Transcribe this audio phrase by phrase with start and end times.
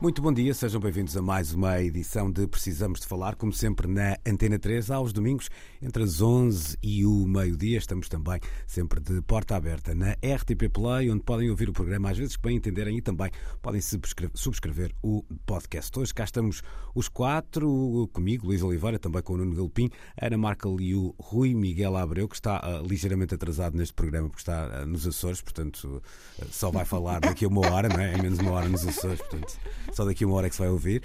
[0.00, 3.88] Muito bom dia, sejam bem-vindos a mais uma edição de Precisamos de Falar, como sempre
[3.88, 5.50] na Antena 3, aos domingos,
[5.82, 7.78] entre as 11 e o meio-dia.
[7.78, 12.16] Estamos também sempre de porta aberta na RTP Play, onde podem ouvir o programa às
[12.16, 13.28] vezes que bem entenderem e também
[13.60, 15.98] podem subscrever o podcast.
[15.98, 16.62] Hoje cá estamos
[16.94, 19.90] os quatro, comigo, Luís Oliveira, também com o Nuno Galpim,
[20.22, 24.42] Ana Markel e o Rui Miguel Abreu, que está uh, ligeiramente atrasado neste programa porque
[24.42, 26.00] está uh, nos Açores, portanto
[26.40, 28.14] uh, só vai falar daqui a uma hora, não é?
[28.14, 29.58] Em menos uma hora nos Açores, portanto
[29.92, 31.02] só daqui a uma hora é que se vai ouvir.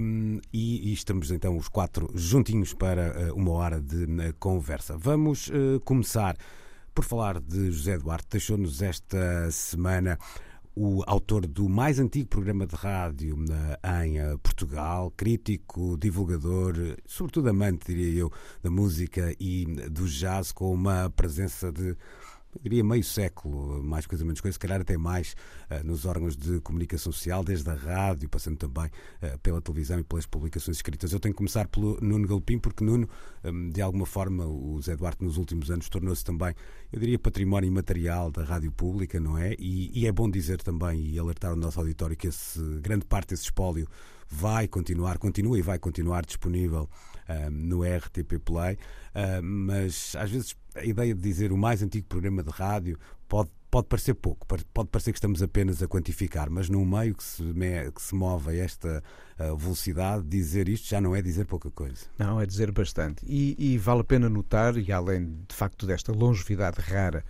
[0.00, 4.96] Um, e, e, estamos então os quatro juntinhos para uh, uma hora de uh, conversa.
[4.96, 6.36] Vamos uh, começar
[6.94, 8.28] por falar de José Duarte.
[8.30, 10.18] Deixou-nos esta semana
[10.76, 13.36] o autor do mais antigo programa de rádio
[14.02, 16.74] em Portugal, crítico, divulgador,
[17.06, 21.96] sobretudo amante, diria eu, da música e do jazz, com uma presença de
[22.56, 25.34] eu diria meio século, mais coisa menos coisa, se calhar até mais,
[25.70, 30.04] uh, nos órgãos de comunicação social, desde a rádio, passando também uh, pela televisão e
[30.04, 31.12] pelas publicações escritas.
[31.12, 33.08] Eu tenho que começar pelo Nuno Galpim, porque Nuno,
[33.44, 36.54] um, de alguma forma, o Zé Duarte nos últimos anos tornou-se também,
[36.92, 39.54] eu diria, património imaterial da rádio pública, não é?
[39.58, 43.30] E, e é bom dizer também e alertar o nosso auditório que esse, grande parte
[43.30, 43.88] desse espólio
[44.28, 46.88] vai continuar, continua e vai continuar disponível
[47.28, 52.06] um, no RTP Play, uh, mas às vezes a ideia de dizer o mais antigo
[52.06, 56.68] programa de rádio pode, pode parecer pouco, pode parecer que estamos apenas a quantificar, mas
[56.68, 57.42] num meio que se,
[57.94, 59.02] que se move a esta
[59.38, 62.06] uh, velocidade, dizer isto já não é dizer pouca coisa.
[62.18, 63.24] Não, é dizer bastante.
[63.26, 67.24] E, e vale a pena notar, e além de facto desta longevidade rara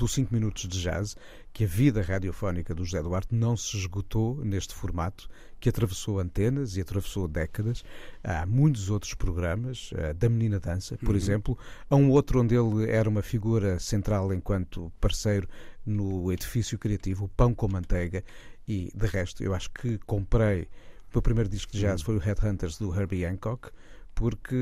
[0.00, 1.14] dos 5 minutos de jazz,
[1.52, 5.28] que a vida radiofónica do José Duarte não se esgotou neste formato,
[5.60, 7.84] que atravessou antenas e atravessou décadas.
[8.24, 11.16] Há muitos outros programas, eh, da Menina Dança, por uhum.
[11.16, 11.58] exemplo.
[11.90, 15.46] Há um outro onde ele era uma figura central enquanto parceiro
[15.84, 18.24] no edifício criativo, o Pão com Manteiga,
[18.66, 20.62] e de resto, eu acho que comprei.
[20.62, 22.06] O meu primeiro disco de jazz uhum.
[22.06, 23.70] foi o Headhunters do Herbie Hancock
[24.20, 24.54] porque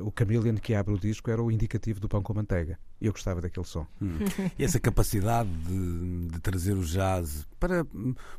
[0.00, 2.78] o Chameleon que abre o disco era o indicativo do pão com manteiga.
[2.98, 3.86] E eu gostava daquele som.
[4.00, 4.16] Hum.
[4.58, 7.86] E essa capacidade de, de, trazer o jazz para,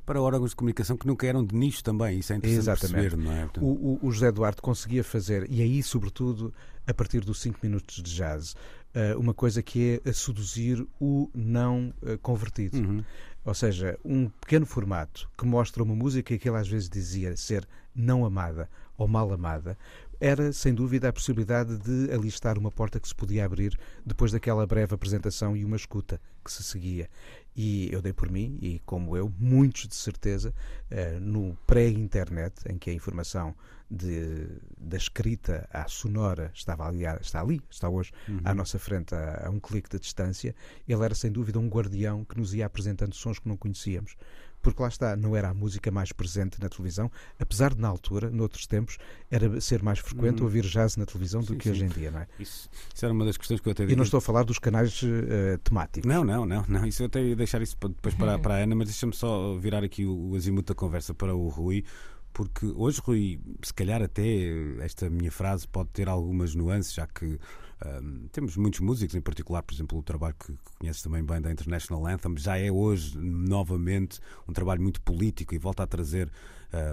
[0.03, 3.09] para órgãos de comunicação que nunca eram de nicho também, isso é interessante Exatamente.
[3.09, 3.41] perceber, não é?
[3.43, 3.63] Portanto...
[3.63, 6.51] O, o, José Duarte conseguia fazer, e aí, sobretudo,
[6.87, 8.55] a partir dos 5 minutos de jazz,
[8.95, 12.79] eh, uma coisa que é a seduzir o não eh, convertido.
[12.79, 13.03] Uhum.
[13.43, 17.67] Ou seja, um pequeno formato que mostra uma música que ele às vezes dizia ser
[17.93, 18.67] não amada
[18.97, 19.77] ou mal amada,
[20.19, 24.65] era, sem dúvida, a possibilidade de alistar uma porta que se podia abrir depois daquela
[24.65, 27.09] breve apresentação e uma escuta que se seguia.
[27.55, 30.53] E eu dei por mim, e como eu, muitos de certeza,
[30.89, 33.55] eh, no pré-internet, em que a informação
[33.89, 34.47] de,
[34.77, 38.39] da escrita à sonora estava ali, está ali, está hoje uhum.
[38.43, 40.55] à nossa frente, a, a um clique de distância,
[40.87, 44.15] ele era sem dúvida um guardião que nos ia apresentando sons que não conhecíamos
[44.65, 48.31] porque lá está, não era a música mais presente na televisão, apesar de na altura,
[48.31, 48.97] noutros tempos,
[49.29, 50.45] era ser mais frequente hum.
[50.45, 51.69] ouvir jazz na televisão sim, do que sim.
[51.69, 52.27] hoje em dia, não é?
[52.39, 54.57] Isso, isso, era uma das questões que eu até E não estou a falar dos
[54.57, 56.09] canais uh, temáticos.
[56.09, 56.83] Não, não, não, não.
[56.83, 59.83] Isso eu até ia deixar isso depois para, para a Ana, mas deixa-me só virar
[59.83, 61.83] aqui o, o azimuth da conversa para o Rui
[62.33, 64.25] porque hoje, Rui, se calhar até
[64.81, 67.39] esta minha frase pode ter algumas nuances, já que
[67.85, 71.39] um, temos muitos músicos, em particular, por exemplo, o trabalho que, que conheces também bem
[71.39, 76.31] da International Anthem, já é hoje novamente um trabalho muito político e volta a trazer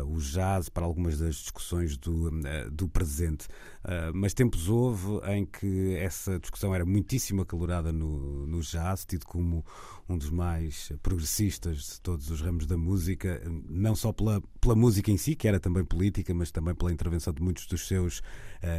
[0.06, 3.46] o jazz para algumas das discussões do, uh, do presente.
[3.84, 9.26] Uh, mas tempos houve em que essa discussão era muitíssimo acalorada no, no jazz, tido
[9.26, 9.64] como
[10.08, 15.10] um dos mais progressistas de todos os ramos da música, não só pela, pela música
[15.10, 18.20] em si, que era também política, mas também pela intervenção de muitos dos seus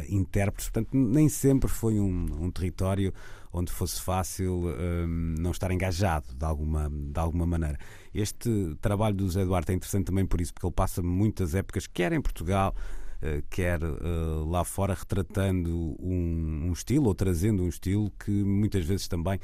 [0.08, 0.68] intérpretes.
[0.68, 3.12] Portanto, nem sempre foi um, um território
[3.54, 7.78] onde fosse fácil um, não estar engajado de alguma, de alguma maneira.
[8.12, 11.86] Este trabalho do Zé Duarte é interessante também por isso, porque ele passa muitas épocas,
[11.86, 12.74] quer em Portugal,
[13.22, 15.70] uh, quer uh, lá fora, retratando
[16.00, 19.38] um, um, estilo ou trazendo um estilo que muitas vezes também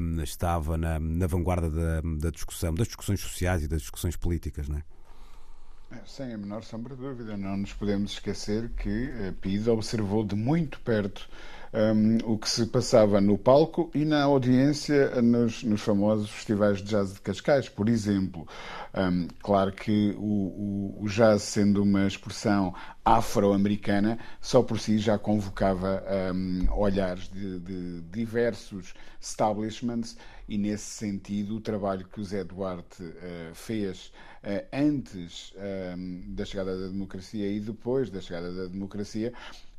[0.00, 4.66] um, estava na, na vanguarda da, da discussão, das discussões sociais e das discussões políticas,
[4.66, 4.82] não é?
[5.92, 10.24] É sem a menor sombra de dúvida, não nos podemos esquecer que a PIDE observou
[10.24, 11.28] de muito perto
[11.72, 16.84] um, o que se passava no palco e na audiência nos, nos famosos festivais de
[16.84, 18.46] jazz de Cascais, por exemplo.
[18.94, 22.74] Um, claro que o, o, o, jazz, sendo uma expressão
[23.04, 26.02] afro-americana, só por si já convocava
[26.34, 30.16] um, olhares de, de, diversos establishments
[30.52, 34.12] e, nesse sentido, o trabalho que o Zé Duarte uh, fez
[34.44, 35.50] uh, antes
[35.96, 39.32] um, da chegada da democracia e depois da chegada da democracia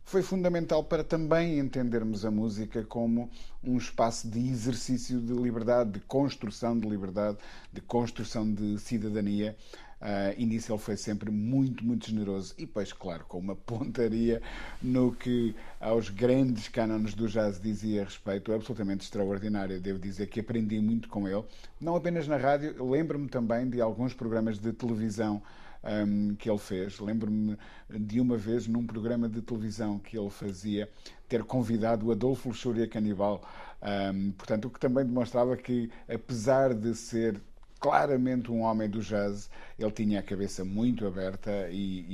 [0.03, 3.29] foi fundamental para também entendermos a música como
[3.63, 7.37] um espaço de exercício de liberdade, de construção de liberdade,
[7.71, 9.55] de construção de cidadania.
[10.03, 12.53] Uh, e nisso ele foi sempre muito, muito generoso.
[12.57, 14.41] E depois, claro, com uma pontaria
[14.81, 19.79] no que aos grandes cânones do jazz dizia respeito, absolutamente extraordinário.
[19.79, 21.45] Devo dizer que aprendi muito com ele,
[21.79, 25.41] não apenas na rádio, lembro-me também de alguns programas de televisão
[25.83, 26.99] um, que ele fez.
[26.99, 27.57] Lembro-me
[27.89, 30.89] de uma vez num programa de televisão que ele fazia
[31.29, 33.41] ter convidado o Adolfo Luxúria Canibal.
[33.81, 37.41] Um, portanto, o que também demonstrava que, apesar de ser
[37.83, 42.05] claramente um homem do jazz, ele tinha a cabeça muito aberta e,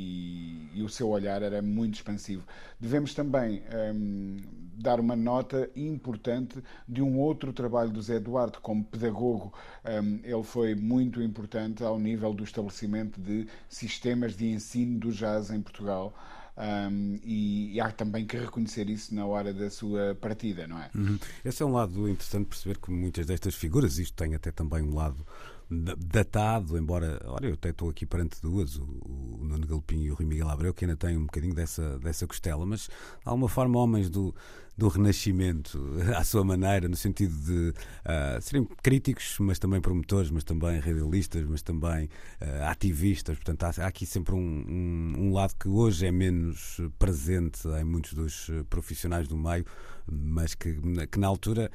[0.73, 2.43] e, e o seu olhar era muito expansivo.
[2.79, 3.61] Devemos também
[3.93, 4.37] um,
[4.73, 6.57] dar uma nota importante
[6.87, 9.53] de um outro trabalho do Zé Duarte como pedagogo.
[9.85, 15.51] Um, ele foi muito importante ao nível do estabelecimento de sistemas de ensino do jazz
[15.51, 16.15] em Portugal.
[16.57, 20.89] Um, e, e, há também que reconhecer isso na hora da sua partida, não é?
[20.93, 21.17] Uhum.
[21.45, 24.93] Esse é um lado interessante perceber que muitas destas figuras, isto tem até também um
[24.93, 25.25] lado
[25.69, 30.15] datado, embora, olha, eu até estou aqui perante duas, o, o Nuno Galpim e o
[30.15, 32.89] Rui Miguel Abreu, que ainda têm um bocadinho dessa, dessa costela, mas de
[33.23, 34.33] alguma forma homens do,
[34.79, 35.77] do Renascimento,
[36.15, 41.45] à sua maneira, no sentido de uh, serem críticos, mas também promotores, mas também radialistas,
[41.45, 43.37] mas também uh, ativistas.
[43.37, 47.83] Portanto, há, há aqui sempre um, um, um, lado que hoje é menos presente em
[47.83, 49.65] muitos dos profissionais do meio,
[50.09, 50.73] mas que,
[51.11, 51.69] que na altura,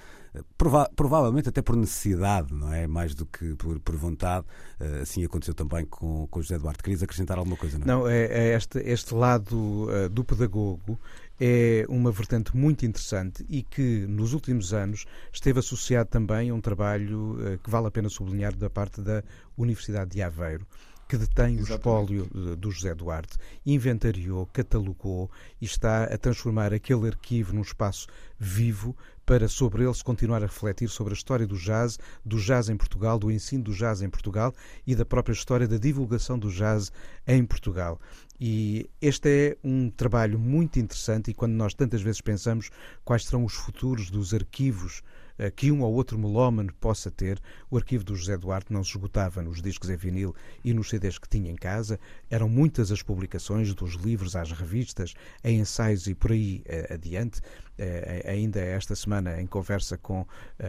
[0.57, 2.87] prova provavelmente até por necessidade, não é?
[2.87, 4.47] Mais do que por, por vontade,
[4.81, 6.83] uh, assim aconteceu também com, com José Duarte.
[6.83, 7.79] Querias acrescentar alguma coisa?
[7.79, 10.99] Não, não é, é este, este lado do pedagogo
[11.41, 16.61] é uma vertente muito interessante e que nos últimos anos esteve associado também a um
[16.61, 19.23] trabalho uh, que vale a pena sublinhar da parte da
[19.57, 20.67] Universidade de Aveiro
[21.09, 21.71] que detém Exatamente.
[21.71, 25.31] o espólio do José Duarte, inventariou, catalogou
[25.61, 28.07] e está a transformar aquele arquivo num espaço
[28.39, 32.69] vivo para sobre ele se continuar a refletir sobre a história do jazz, do jazz
[32.69, 34.55] em Portugal, do ensino do jazz em Portugal
[34.87, 36.93] e da própria história da divulgação do jazz
[37.27, 37.99] em Portugal.
[38.39, 42.71] E este é um trabalho muito interessante e quando nós tantas vezes pensamos
[43.05, 45.14] quais serão os futuros dos arquivos eh,
[45.57, 47.41] que um ou outro melómano possa ter,
[47.71, 50.35] o arquivo do José Duarte não se esgotava nos discos em vinil
[50.65, 51.99] e nos CDs que tinha em casa.
[52.31, 57.41] Eram muitas as publicações, dos livros às revistas, em ensaios e por aí eh, adiante.
[57.77, 60.25] Eh, ainda esta semana, em conversa com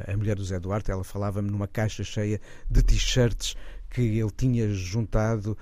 [0.08, 3.56] a mulher do José Duarte, ela falava-me numa caixa cheia de t-shirts
[3.90, 5.58] que ele tinha juntado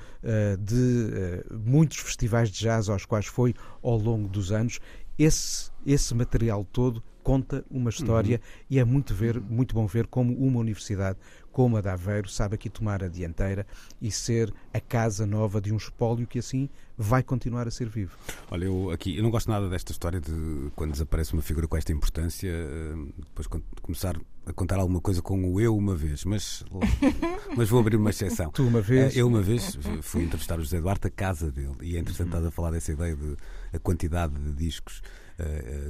[0.59, 4.79] de muitos festivais de jazz aos quais foi ao longo dos anos.
[5.19, 8.65] Esse, esse material todo conta uma história uhum.
[8.69, 11.17] e é muito, ver, muito bom ver como uma universidade
[11.53, 13.65] como a de Aveiro sabe aqui tomar a dianteira
[14.01, 16.67] e ser a casa nova de um espólio que assim
[16.97, 18.17] vai continuar a ser vivo.
[18.49, 21.77] Olha, eu aqui eu não gosto nada desta história de quando desaparece uma figura com
[21.77, 23.47] esta importância, eh, depois
[23.81, 26.65] começar a contar alguma coisa com o eu uma vez, mas,
[27.55, 28.49] mas vou abrir uma exceção.
[28.51, 29.15] Tu uma vez?
[29.15, 32.31] Eh, eu uma vez fui entrevistar o José Duarte, a casa dele, e é interessante
[32.31, 32.37] uhum.
[32.37, 33.37] estar a falar dessa ideia de
[33.71, 35.01] a quantidade de discos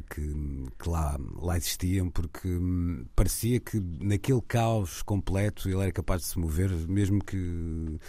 [0.10, 0.24] que,
[0.80, 6.28] que, lá, lá existiam, porque um, parecia que naquele caos completo ele era capaz de
[6.28, 8.00] se mover, mesmo que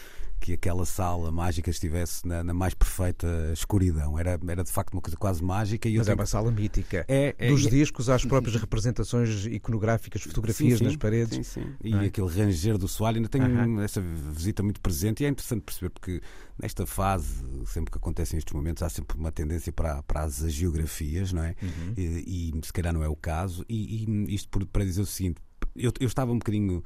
[0.44, 4.18] que aquela sala mágica estivesse na, na, mais perfeita escuridão.
[4.18, 5.88] Era, era de facto uma coisa quase mágica.
[5.88, 7.02] E Mas é uma sala mítica.
[7.08, 11.46] É, é Dos é, discos às próprias representações iconográficas, fotografias sim, sim, nas paredes.
[11.46, 11.74] Sim, sim.
[11.82, 12.00] E é?
[12.00, 13.16] aquele ranger do soalho.
[13.16, 13.82] Ainda tenho uh -huh.
[13.82, 16.20] essa visita muito presente e é interessante perceber porque
[16.60, 21.32] nesta fase, sempre que acontecem estes momentos, há sempre uma tendência para, para as geografias,
[21.32, 21.56] não é?
[21.62, 21.94] Uhum.
[21.96, 23.64] E, e, se calhar não é o caso.
[23.66, 25.40] E, e isto por, para dizer o seguinte:
[25.74, 26.82] eu, eu estava um bocadinho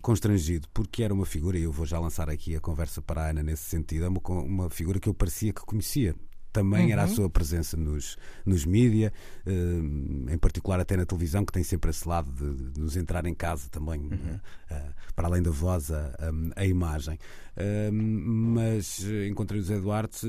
[0.00, 3.30] constrangido, porque era uma figura, e eu vou já lançar aqui a conversa para a
[3.30, 6.14] Ana nesse sentido, é uma, uma figura que eu parecia que conhecia
[6.52, 6.92] também uhum.
[6.92, 7.14] era a uhum.
[7.14, 9.12] sua presença nos, nos mídia,
[9.46, 13.24] uh, em particular até na televisão, que tem sempre esse lado de, de nos entrar
[13.26, 14.40] em casa também, uhum.
[14.70, 17.18] uh, para além da voz, a, a, a imagem.
[17.56, 20.26] Uh, mas encontrei o Zé Duarte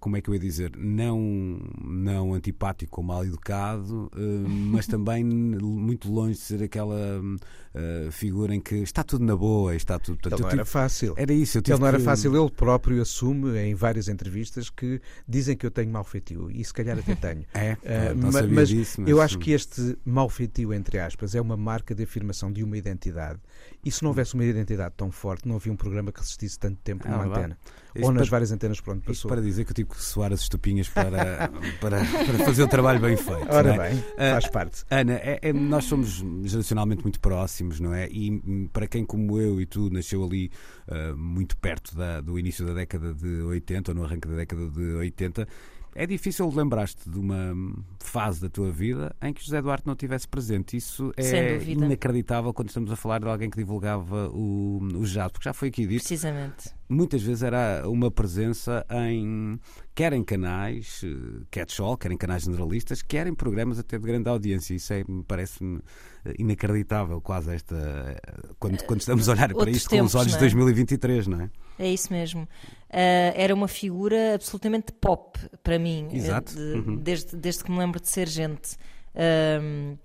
[0.00, 5.24] como é que eu ia dizer, não, não antipático ou mal educado, uh, mas também
[5.24, 10.18] muito longe de ser aquela uh, figura em que está tudo na boa, está tudo.
[10.18, 11.14] Portanto, ele não era fácil.
[11.16, 11.58] Era isso.
[11.58, 12.36] ele não era fácil.
[12.36, 16.72] Ele próprio assume em várias entrevistas que dizem que eu tenho mau feitio e se
[16.72, 17.44] calhar até tenho.
[17.54, 17.76] é,
[18.14, 21.94] mas, mas, disso, mas, eu acho que este mau feitio, entre aspas, é uma marca
[21.94, 23.38] de afirmação de uma identidade.
[23.84, 26.78] E se não houvesse uma identidade tão forte, não havia um programa que resistisse tanto
[26.82, 27.58] tempo ah, numa antena.
[28.00, 29.28] Ou nas para, várias antenas por onde passou.
[29.28, 31.50] para dizer que eu tive que suar as estupinhas para,
[31.80, 33.46] para, para fazer o trabalho bem feito.
[33.50, 33.90] Ora é?
[33.90, 34.84] bem, faz uh, parte.
[34.90, 38.08] Ana, é, é, nós somos geracionalmente muito próximos, não é?
[38.10, 40.50] E hum, para quem como eu e tu nasceu ali
[40.88, 44.68] uh, muito perto da, do início da década de 80, ou no arranque da década
[44.68, 45.48] de 80,
[45.94, 47.54] é difícil lembrar-te de uma
[48.00, 50.76] fase da tua vida em que José Duarte não estivesse presente.
[50.76, 55.44] Isso é inacreditável quando estamos a falar de alguém que divulgava o, o jazz, porque
[55.44, 56.00] já foi aqui dito.
[56.00, 56.70] Precisamente.
[56.88, 59.60] Muitas vezes era uma presença em
[59.94, 64.28] quer em canais eh, catch-all, quer em canais generalistas, quer em programas até de grande
[64.28, 64.74] audiência.
[64.74, 65.80] Isso é, parece-me
[66.24, 67.74] eh, inacreditável, quase esta.
[67.74, 70.36] Eh, quando, quando estamos a olhar para isto tempos, com os olhos é?
[70.36, 71.50] de 2023, não é?
[71.78, 72.48] É isso mesmo.
[72.88, 76.54] Uh, era uma figura absolutamente pop para mim, Exato.
[76.54, 76.96] De, uhum.
[76.96, 78.76] desde, desde que me lembro de ser gente.
[79.14, 79.98] Uh,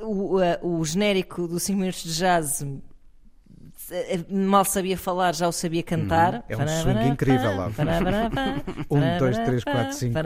[0.00, 2.64] o, o, o genérico do 5 minutos de jazz
[4.28, 6.34] mal sabia falar, já o sabia cantar.
[6.34, 6.42] Uhum.
[6.48, 7.66] É um swing incrível lá.
[8.90, 10.18] um, dois, três, quatro, cinco.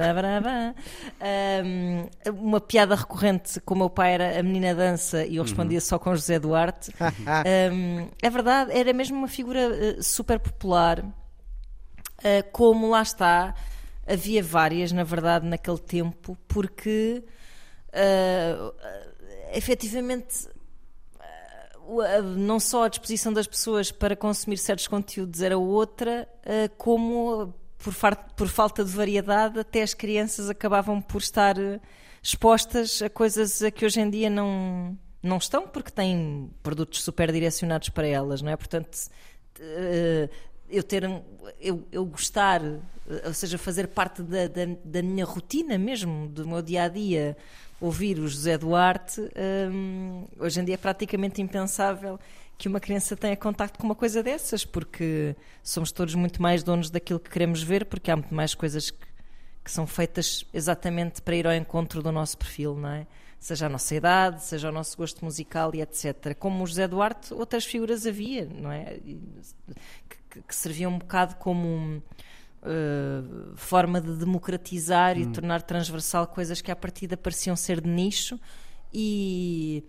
[2.36, 5.84] uma piada recorrente com o meu pai era a menina dança e eu respondia uhum.
[5.84, 6.92] só com José Duarte.
[8.22, 11.04] é verdade, era mesmo uma figura eh, super popular.
[12.24, 13.54] Uh, como lá está,
[14.06, 17.22] havia várias, na verdade, naquele tempo, porque
[17.88, 18.74] uh,
[19.52, 20.48] efetivamente
[22.36, 27.54] não só a disposição das pessoas para consumir certos conteúdos era outra, eh, como
[28.34, 31.56] por, falta de variedade, até as crianças acabavam por estar
[32.22, 37.30] expostas a coisas a que hoje em dia não, não estão, porque têm produtos super
[37.30, 38.56] direcionados para elas, não é?
[38.56, 38.96] Portanto,
[40.68, 41.04] eu ter
[41.60, 42.60] eu, eu gostar,
[43.24, 47.36] ou seja, fazer parte da, da, da minha rotina mesmo, do meu dia a dia
[47.80, 49.20] ouvir o José Duarte,
[49.70, 52.18] hum, hoje em dia é praticamente impensável
[52.56, 56.88] que uma criança tenha contacto com uma coisa dessas, porque somos todos muito mais donos
[56.88, 59.06] daquilo que queremos ver, porque há muito mais coisas que,
[59.64, 63.06] que são feitas exatamente para ir ao encontro do nosso perfil, não é?
[63.40, 66.34] Seja a nossa idade, seja o nosso gosto musical e etc.
[66.38, 68.98] Como o José Duarte, outras figuras havia, não é?
[70.08, 72.02] Que, que serviam um bocado como um,
[72.62, 75.20] uh, forma de democratizar hum.
[75.20, 78.38] e tornar transversal coisas que à partida pareciam ser de nicho
[78.92, 79.84] e,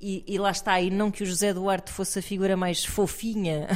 [0.00, 3.68] e, e, lá está, e não que o José Duarte fosse a figura mais fofinha.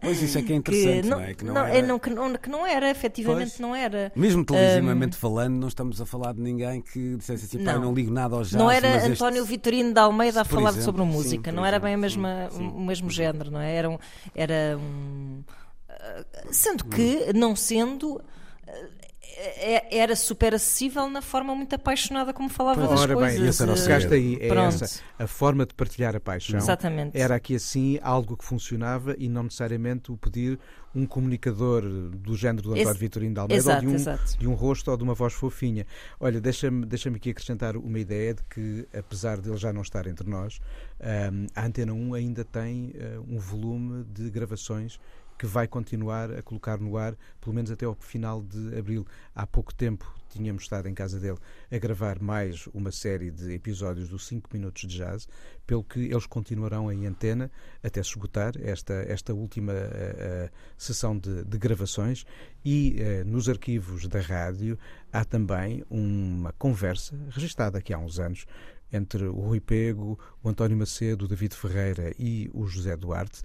[0.00, 1.34] Pois isso é que é interessante, que não, não, é?
[1.34, 1.78] Que não, não, era...
[1.78, 3.60] É, não, que, não, que não era, efetivamente pois.
[3.60, 4.12] não era.
[4.16, 7.94] Mesmo televisivamente um, falando, não estamos a falar de ninguém que dissesse assim, não, não
[7.94, 8.52] ligo nada ao jazz.
[8.54, 9.44] Não era António.
[9.44, 12.58] Vitorino de Almeida a falar exemplo, sobre música, sim, não era bem a mesma, sim,
[12.58, 12.68] sim.
[12.68, 13.74] o mesmo género, não é?
[13.74, 13.98] Era um,
[14.34, 15.42] era um
[16.50, 18.20] Sendo que, não sendo,
[18.66, 18.88] eh,
[19.90, 23.38] era super acessível na forma muito apaixonada como falava das Ora coisas.
[23.38, 24.14] bem, esse era o segredo.
[24.14, 24.84] aí, é Pronto.
[24.84, 26.58] essa, a forma de partilhar a paixão.
[26.58, 27.18] Exatamente.
[27.18, 30.58] Era aqui assim algo que funcionava e não necessariamente o pedir
[30.94, 34.48] um comunicador do género do António Ex Vitorino de Almeida exato, ou de um, de
[34.48, 35.86] um rosto ou de uma voz fofinha.
[36.20, 40.06] Olha, deixa-me deixa aqui acrescentar uma ideia de que, apesar de ele já não estar
[40.06, 40.60] entre nós,
[41.00, 45.00] um, a Antena 1 ainda tem uh, um volume de gravações
[45.38, 49.06] que vai continuar a colocar no ar, pelo menos até ao final de abril.
[49.34, 51.38] Há pouco tempo tínhamos estado em casa dele
[51.70, 55.28] a gravar mais uma série de episódios dos 5 minutos de jazz,
[55.66, 57.50] pelo que eles continuarão em antena
[57.82, 62.26] até esgotar esta, esta última uh, sessão de, de, gravações
[62.64, 64.78] e uh, nos arquivos da rádio
[65.12, 68.44] há também uma conversa registada aqui há uns anos
[68.92, 73.42] entre o Rui Pego, o António Macedo, o David Ferreira e o José Duarte,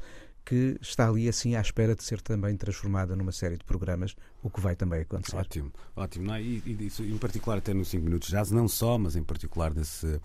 [0.49, 4.49] que está ali assim à espera de ser também transformada numa série de programas, o
[4.49, 5.35] que vai também acontecer.
[5.35, 6.27] Ótimo, ótimo.
[6.27, 6.41] Não, é?
[6.41, 9.73] e, e isso, em particular até nos 5 minutos jazz, não só, mas em particular
[9.73, 10.21] nesse uh,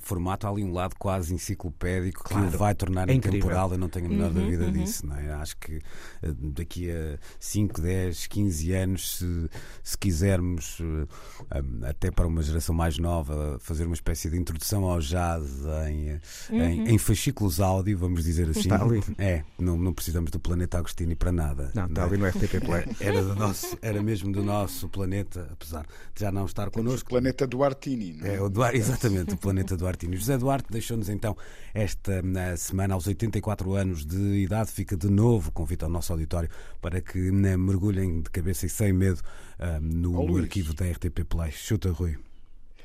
[0.00, 2.48] formato, há ali um lado quase enciclopédico claro.
[2.48, 4.72] que o vai tornar é intemporal, eu não tenho a menor uhum, dúvida uhum.
[4.72, 5.06] disso.
[5.06, 5.32] Não é?
[5.32, 9.50] Acho que uh, daqui a 5, 10, 15 anos, se,
[9.82, 14.84] se quisermos, uh, um, até para uma geração mais nova, fazer uma espécie de introdução
[14.84, 15.44] ao jazz
[15.88, 16.12] em,
[16.50, 16.62] uhum.
[16.62, 18.60] em, em fascículos áudio, vamos dizer assim.
[18.60, 19.02] Está ali.
[19.18, 21.70] É, não, não precisamos do planeta Agostini para nada.
[21.74, 22.84] Não, está ali no RTP Play.
[23.00, 27.08] Era, do nosso, era mesmo do nosso planeta, apesar de já não estar O connosco.
[27.10, 28.12] planeta Duartini.
[28.14, 28.36] não é?
[28.36, 30.16] É, o Duarte, exatamente, o planeta Duartini.
[30.16, 31.36] José Duarte deixou-nos então
[31.74, 36.48] esta na semana, aos 84 anos de idade, fica de novo convite ao nosso auditório
[36.80, 39.20] para que né, mergulhem de cabeça e sem medo
[39.58, 40.44] ah, no Luís.
[40.44, 41.50] arquivo da RTP Play.
[41.52, 42.16] Chuta, Rui.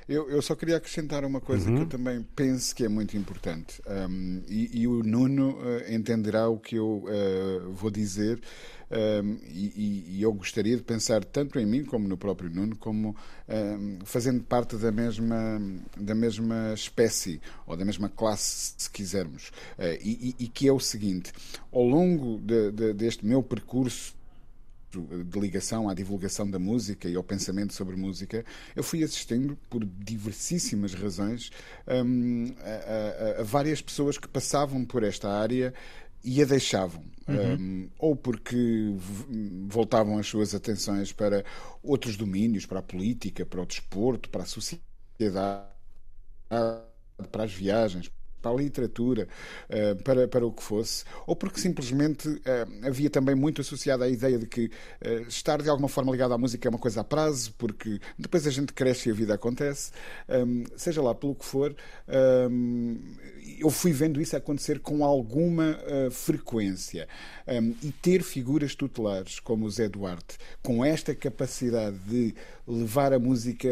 [0.07, 3.81] Eu, eu só queria acrescentar uma coisa que eu também penso que é muito importante.
[3.87, 8.39] Um, e, e o Nuno eh, entenderá o que eu eh, vou dizer.
[8.91, 13.15] Um, e, e- eu gostaria de pensar tanto em mim como no próprio Nuno como
[13.49, 15.59] um, fazendo parte da mesma
[15.97, 20.79] da mesma espécie ou da mesma classe se quisermos Eh, e, e- que é o
[20.79, 21.31] seguinte
[21.71, 24.13] ao longo de- de- deste meu percurso
[24.91, 29.83] de ligação à divulgação da música e ao pensamento sobre música, eu fui assistindo, por
[29.83, 31.51] diversíssimas razões,
[31.85, 35.73] a, a- a várias pessoas que passavam por esta área
[36.23, 37.03] e a deixavam.
[37.27, 38.55] Hum, ou porque
[39.67, 41.43] voltavam as suas atenções para
[41.81, 44.83] outros domínios, para a política, para o desporto, para a sociedade,
[47.31, 48.11] para as viagens,
[48.45, 49.27] para a literatura,
[49.67, 54.07] eh, para, para o que fosse, ou porque simplesmente eh, havia também muito associada a
[54.07, 54.69] ideia de que
[55.01, 58.45] eh, estar de alguma forma ligado à música é uma coisa a prazo, porque depois
[58.45, 59.91] a gente cresce e a vida acontece,
[60.75, 61.75] seja lá pelo que for,
[63.59, 65.77] eu fui vendo isso acontecer com alguma
[66.11, 67.07] frequência.
[67.81, 72.35] E ter figuras tutelares como o Zé Duarte, com esta capacidade de
[72.67, 73.67] levar a música,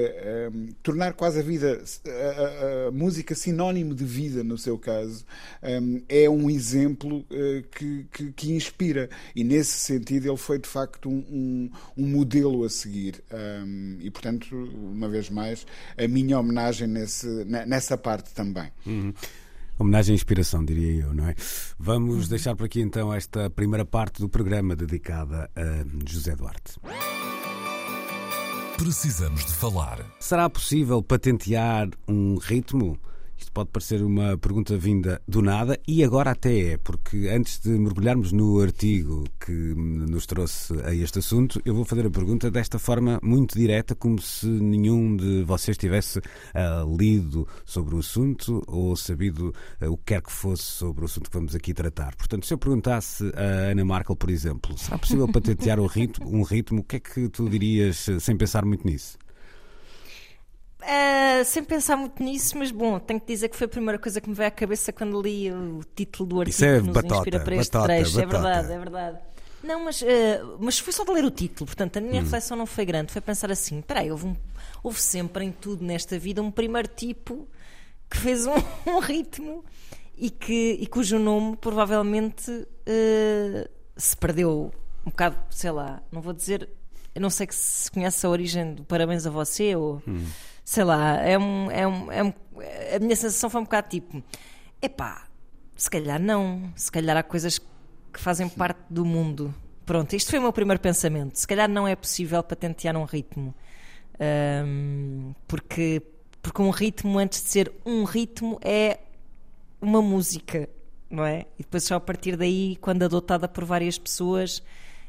[0.53, 5.25] hum, tornar quase a vida, a, a- a música sinónimo de vida, no seu caso,
[5.63, 9.09] hum, é um exemplo eh, que, que, que inspira.
[9.35, 13.23] E nesse sentido, ele foi de facto um, um, um modelo a seguir.
[13.33, 15.65] Hum, e portanto, uma vez mais,
[15.97, 18.71] a minha homenagem nesse, ne- nessa parte também.
[19.79, 21.35] Homenagem à inspiração, diria eu, não é?
[21.79, 26.73] Vamos deixar por aqui então esta primeira parte do programa dedicada a José Duarte.
[28.77, 29.99] Precisamos de falar.
[30.19, 32.97] Será possível patentear um ritmo?
[33.43, 37.71] Isto pode parecer uma pergunta vinda do nada e agora até é, porque antes de
[37.71, 42.79] mergulharmos no artigo que nos trouxe a este assunto, eu vou fazer a pergunta desta
[42.79, 46.21] forma muito direta, como se nenhum de vocês tivesse
[46.53, 51.05] ah, lido sobre o assunto ou sabido ah, o que quer que fosse sobre o
[51.05, 52.15] assunto que vamos aqui tratar.
[52.15, 56.43] Portanto, se eu perguntasse a Ana Markel, por exemplo, será possível patentear o ritmo, um
[56.43, 56.79] ritmo?
[56.79, 59.17] O que é que tu dirias eh, sem pensar muito nisso?
[60.85, 64.19] Ah, sem pensar muito nisso, mas bom, tenho que dizer que foi a primeira coisa
[64.19, 66.93] que me veio à cabeça quando li o título do artigo Isso é que nos
[66.93, 68.19] batota, inspira para este batota, trecho.
[68.19, 68.41] É batota.
[68.43, 69.19] verdade, é verdade.
[69.63, 72.23] Não, mas, ah, mas foi só de ler o título, portanto a minha Hum.
[72.25, 73.11] reflexão não foi grande.
[73.13, 74.35] Foi pensar assim: peraí, houve, um,
[74.83, 77.47] houve sempre em tudo nesta vida um primeiro tipo
[78.09, 78.53] que fez um,
[78.91, 79.63] um ritmo
[80.17, 82.51] e, que, e cujo nome provavelmente
[82.87, 84.71] ah, se perdeu
[85.05, 86.69] um bocado, sei lá, não vou dizer,
[87.15, 90.01] eu não sei que se conhece a origem do Parabéns a Você ou
[90.63, 92.33] sei lá, é um, é um, é um-
[92.95, 94.23] a minha sensação foi um bocado tipo,
[94.81, 95.27] epá,
[95.75, 99.53] se calhar não, se calhar há coisas que fazem parte do mundo.
[99.85, 101.35] Pronto, isto foi o meu primeiro pensamento.
[101.37, 103.53] Se calhar não é possível patentear um ritmo.
[104.19, 106.01] Ahm, porque,
[106.41, 108.99] porque um ritmo, antes de ser um ritmo, é
[109.81, 110.69] uma música,
[111.09, 111.41] não é?
[111.59, 114.63] E depois só a partir daí, quando adotada por várias pessoas,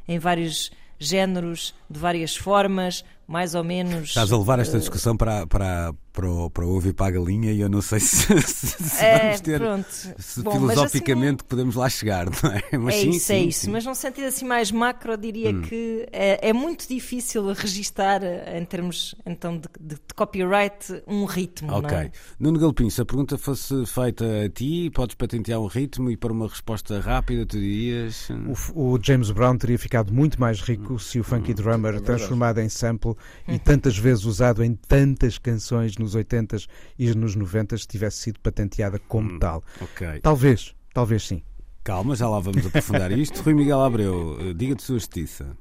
[0.09, 4.09] em vários géneros, de várias formas, mais ou menos.
[4.11, 7.07] Estás a levar esta eh, discussão para, para, para, o, para o ovo e para
[7.09, 9.87] a galinha e eu não sei se, se- se É, vamos ter pronto.
[9.91, 12.63] se Bom, filosoficamente podemos lá chegar, não é?
[12.79, 13.61] Mas é sim, isso, sim, é isso.
[13.61, 13.69] sim.
[13.69, 13.73] Hum.
[13.73, 18.65] Mas num sentido assim mais macro, diria que é, é muito difícil registar eh, em
[18.65, 21.69] termos então de, de- de copyright um ritmo.
[21.71, 21.97] não Ok.
[21.97, 22.11] é?
[22.39, 26.33] Nuno Galpim, se a pergunta fosse feita a ti, podes patentear um ritmo e para
[26.33, 28.29] uma resposta rápida tu dirias.
[28.75, 32.05] O, o James Brown teria ficado muito mais rico se o Funky Drummer, verdade.
[32.05, 33.15] transformado em sample
[33.49, 38.99] e tantas vezes usado em tantas canções nos 80s e nos 90s, tivesse sido patenteada
[38.99, 39.63] como tal.
[39.81, 40.21] Ok.
[40.23, 41.43] Talvez, talvez sim.
[41.83, 43.43] Calma, já lá vamos aprofundar isto.
[43.43, 45.57] Rui Miguel Abreu, eh, diga de sua justiça.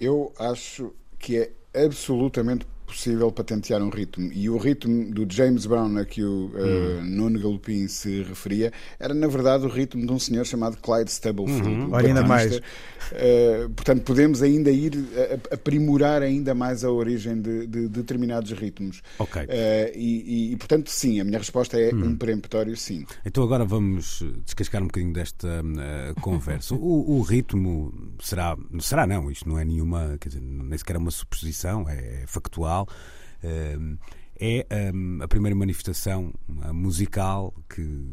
[0.00, 1.50] Eu acho que é
[1.84, 4.30] absolutamente possível patentear um ritmo.
[4.32, 9.12] E o ritmo do James Brown a que o uh, Nuno Galopim se referia era,
[9.12, 11.68] na verdade, o ritmo de um senhor chamado Clyde Stubblefield.
[11.68, 12.62] um Olha, ainda baterista.
[13.12, 14.92] Uh, portanto, podemos ainda ir
[15.52, 19.02] aprimorar ainda mais a origem de, de determinados ritmos.
[19.18, 19.42] Ok.
[19.42, 19.46] Uh,
[19.94, 23.04] e, e- portanto, sim, a minha resposta é um peremptório sim.
[23.24, 26.74] Então agora vamos descascar um bocadinho desta eh, conversa.
[26.74, 30.98] O, o ritmo será, será não, isto não é nenhuma, quer dizer, nem sequer é
[30.98, 32.86] uma suposição, é factual.
[33.42, 33.76] eh,
[34.36, 36.32] é eh, a primeira manifestação
[36.64, 38.04] eh, musical que,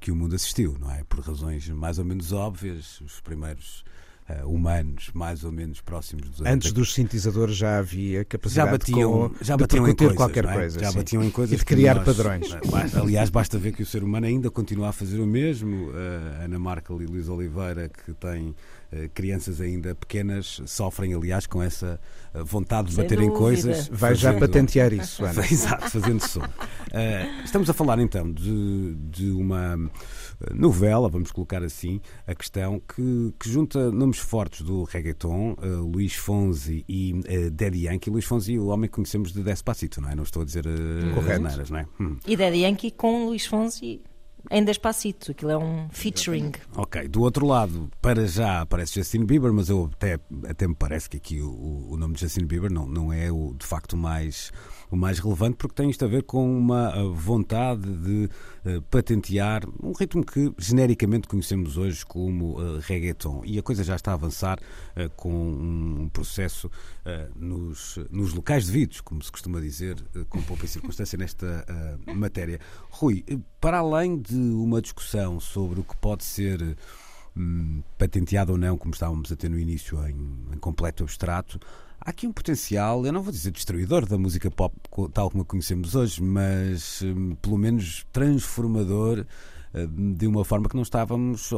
[0.00, 1.02] que o mundo assistiu, não é?
[1.04, 3.82] Por razões mais ou menos óbvias, os primeiros
[4.28, 9.28] uh, humanos mais ou menos próximos dos Antes dos sintetizadores já havia capacidade já batiam,
[9.28, 10.52] de, já batiam de em coisas, qualquer é?
[10.52, 10.80] coisa.
[10.80, 10.98] Já sim.
[10.98, 12.46] batiam em coisas e de criar nós, padrões.
[12.94, 15.88] Aliás, basta ver que o ser humano ainda continua a fazer o mesmo.
[15.90, 21.62] Uh, Ana Markel e Luís Oliveira, que têm uh, crianças ainda pequenas, sofrem, aliás, com
[21.62, 22.00] essa
[22.44, 23.88] vontade de Sem bater em coisas.
[23.88, 25.44] Vai já patentear isso, Ana.
[25.46, 26.40] Exato, fazendo som.
[26.40, 29.90] Uh, estamos a falar então de, de uma uh,
[30.54, 36.14] novela, vamos colocar assim, a questão que, que junta nomes fortes do reggaeton, uh, Luís
[36.14, 38.10] Fonsi e uh, Daddy Yankee.
[38.10, 40.14] Luís Fonsi, o homem que conhecemos de Despacito, não é?
[40.14, 41.46] Não estou a dizer uh, Correto.
[41.46, 41.86] asneiras, não é?
[42.00, 42.16] Hum.
[42.26, 44.02] E Daddy Yankee com Luís Fonsi
[44.50, 45.32] em Despacito.
[45.32, 46.52] Aquilo é um featuring.
[46.76, 50.18] Ok, do outro lado, para já aparece Justin Bieber, mas eu até,
[50.48, 53.54] até me parece que aqui o, o nome de Justin Bieber não, não é o,
[53.54, 54.52] de facto mais,
[54.90, 58.30] o mais relevante, porque tem isto a ver com uma uh, vontade de
[58.64, 63.42] uh, patentear um ritmo que genericamente conhecemos hoje como uh, reggaeton.
[63.44, 66.70] E a coisa já está a avançar uh, com um processo
[67.36, 69.96] nos, nos locais devidos, como se costuma dizer,
[70.28, 71.64] com pouca circunstância nesta
[72.14, 72.58] matéria.
[72.90, 73.24] Rui,
[73.60, 76.76] para além de uma discussão sobre o que pode ser
[77.36, 80.16] hum, patenteado ou não, como estávamos a ter no início em,
[80.52, 81.60] em completo abstrato,
[82.00, 84.74] há aqui um potencial, eu não vou dizer destruidor da música pop
[85.12, 89.26] tal como a conhecemos hoje, mas hum, pelo menos transformador
[89.74, 91.50] hum, de uma forma que não estávamos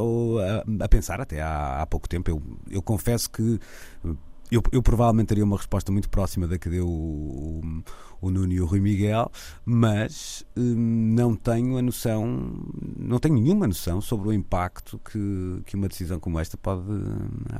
[0.81, 2.29] a, pensar até há, pouco tempo.
[2.31, 3.59] Eu, eu confesso que
[4.03, 4.15] hum,
[4.51, 7.61] eu, eu provavelmente teria uma resposta muito próxima da que deu o,
[8.19, 9.31] o, Nuno e o Rui Miguel,
[9.63, 12.25] mas não tenho a noção,
[12.97, 16.81] não tenho nenhuma noção sobre o impacto que, que uma decisão como esta pode,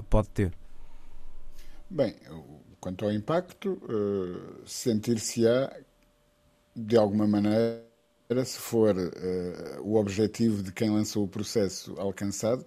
[0.09, 0.51] pode ter.
[1.89, 2.15] Bem,
[2.79, 5.71] quanto ao impacto, eh, sentir-se-á
[6.75, 7.83] de alguma maneira,
[8.45, 12.65] se for eh, o objetivo de quem lançou o processo alcançado,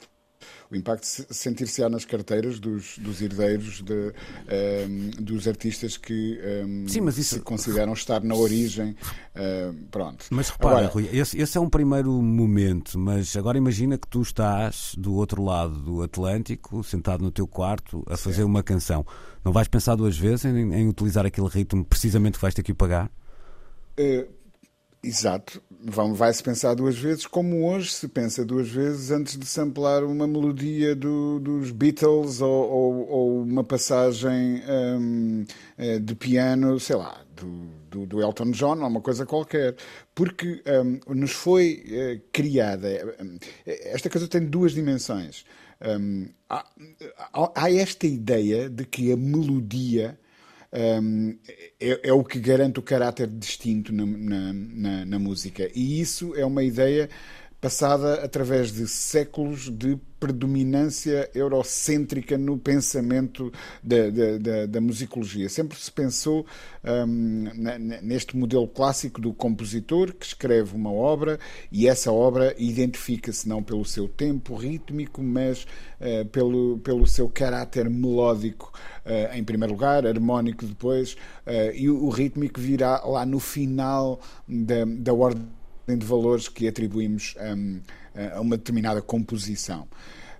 [0.71, 4.13] o impacto se- sentir-se-á nas carteiras dos, dos herdeiros de,
[4.49, 4.87] eh,
[5.21, 8.97] dos artistas que eh, Sim, mas isso- se consideram estar na origem.
[9.35, 10.27] eh, pronto.
[10.31, 14.21] Mas repara, Agora, Rui, esse, esse é um primeiro momento, mas agora imagina que tu
[14.21, 19.07] estás do outro lado do Atlântico, sentado no teu quarto, a fazer uma canção.
[19.45, 22.73] Não vais pensar duas vezes em, em utilizar aquele ritmo precisamente que vais ter que
[22.73, 23.11] o pagar?
[23.97, 24.27] Eh,
[25.03, 25.63] exato.
[25.85, 30.95] Vai-se pensar duas vezes, como hoje se pensa duas vezes antes de samplar uma melodia
[30.95, 35.45] do- dos Beatles ou, ou- ou uma passagem hum,
[35.77, 39.75] eh, de piano, sei lá, do, do- do Elton John ou uma coisa qualquer.
[40.15, 43.17] Porque hum, nos foi eh, criada.
[43.21, 45.45] hum, esta coisa tem duas dimensões.
[46.49, 46.65] Há-
[47.57, 50.17] há esta ideia de que a melodia
[50.73, 51.39] um,
[51.81, 55.69] é, é o que garante o caráter distinto na, na- na- na música.
[55.75, 57.09] E isso é uma ideia
[57.63, 65.49] passada através de séculos de predominância eurocêntrica no pensamento da, da- da- da musicologia.
[65.49, 66.45] Sempre se pensou
[66.85, 71.39] um, na- neste modelo clássico do compositor que escreve uma obra
[71.71, 75.65] e essa obra identifica-se não pelo seu tempo rítmico, mas
[76.01, 78.73] eh, pelo, pelo seu caráter melódico
[79.05, 84.21] eh, em primeiro lugar, harmónico depois, eh, e o, o rítmico virá lá no final
[84.49, 85.47] da, da ordem
[85.87, 87.81] de valores que atribuímos hum,
[88.35, 89.89] a uma determinada composição.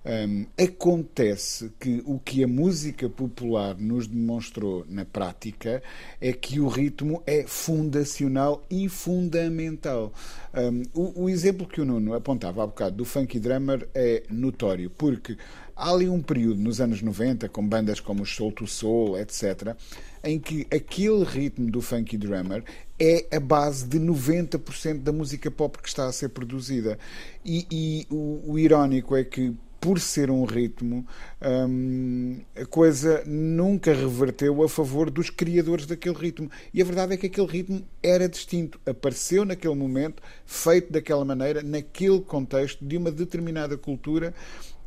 [0.05, 5.81] Hum, acontece que o que a música popular nos demonstrou na prática
[6.19, 10.11] é que o ritmo é fundacional e fundamental.
[10.53, 14.89] Hum, o, o exemplo que o Nuno apontava há bocado do funky drummer é notório,
[14.89, 15.37] porque
[15.73, 19.73] há ali um período nos anos 90, com bandas como Soul to Soul, etc.,
[20.23, 22.63] em que aquele ritmo do funky drummer
[22.99, 26.97] é a base de 90% da música pop que está a ser produzida.
[27.43, 31.05] E, e o, o irónico é que, por ser um ritmo,
[31.67, 36.49] hum, a coisa nunca reverteu a favor dos criadores daquele ritmo.
[36.73, 41.61] E a verdade é que aquele ritmo era distinto, apareceu naquele momento, feito daquela maneira,
[41.61, 44.33] naquele contexto de uma determinada cultura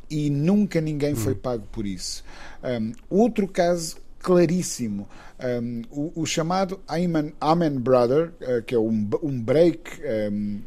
[0.09, 2.23] e nunca ninguém foi pago por isso.
[2.63, 5.07] Um, outro caso claríssimo,
[5.61, 9.91] um, o, o chamado Amen, Amen Brother, uh, que é um, um break
[10.31, 10.61] um,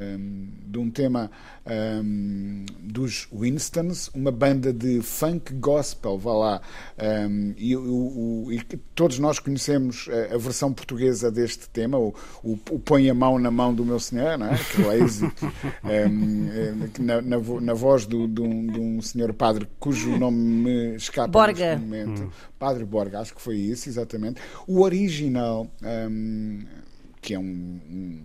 [0.00, 1.30] um, de um tema
[1.66, 6.60] um, dos Winstons, uma banda de funk gospel, vá lá,
[7.28, 7.82] um, e, o,
[8.46, 12.78] o- e que todos nós conhecemos a, a versão portuguesa deste tema, o, o, o
[12.78, 14.58] Põe a Mão na Mão do Meu Senhor, não é?
[14.58, 15.24] Crazy,
[15.84, 16.48] um,
[16.84, 20.16] eh, que na, na, vo- na voz do- de, um, de um senhor padre cujo
[20.18, 21.76] nome me escapa Borga.
[21.76, 22.32] neste momento.
[22.62, 24.40] Padre Borga, acho que foi isso, exatamente.
[24.68, 26.62] O original, um,
[27.20, 28.22] que é um, um-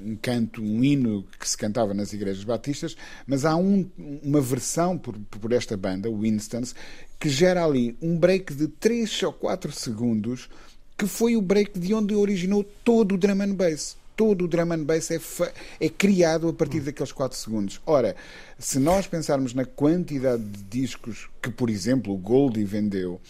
[0.00, 3.88] um, canto, um hino que se cantava nas igrejas batistas, mas há um,
[4.20, 6.74] uma versão por, por esta banda, o Winstons,
[7.20, 10.50] que gera ali um break de 3 ou 4 segundos,
[10.98, 14.72] que foi o break de onde originou todo o drum and bass todo o drum
[14.72, 15.18] and bass é,
[15.80, 17.80] é criado a partir daqueles 4 segundos.
[17.86, 18.14] Ora,
[18.58, 23.20] se nós pensarmos na quantidade de discos que, por exemplo, o Goldie vendeu,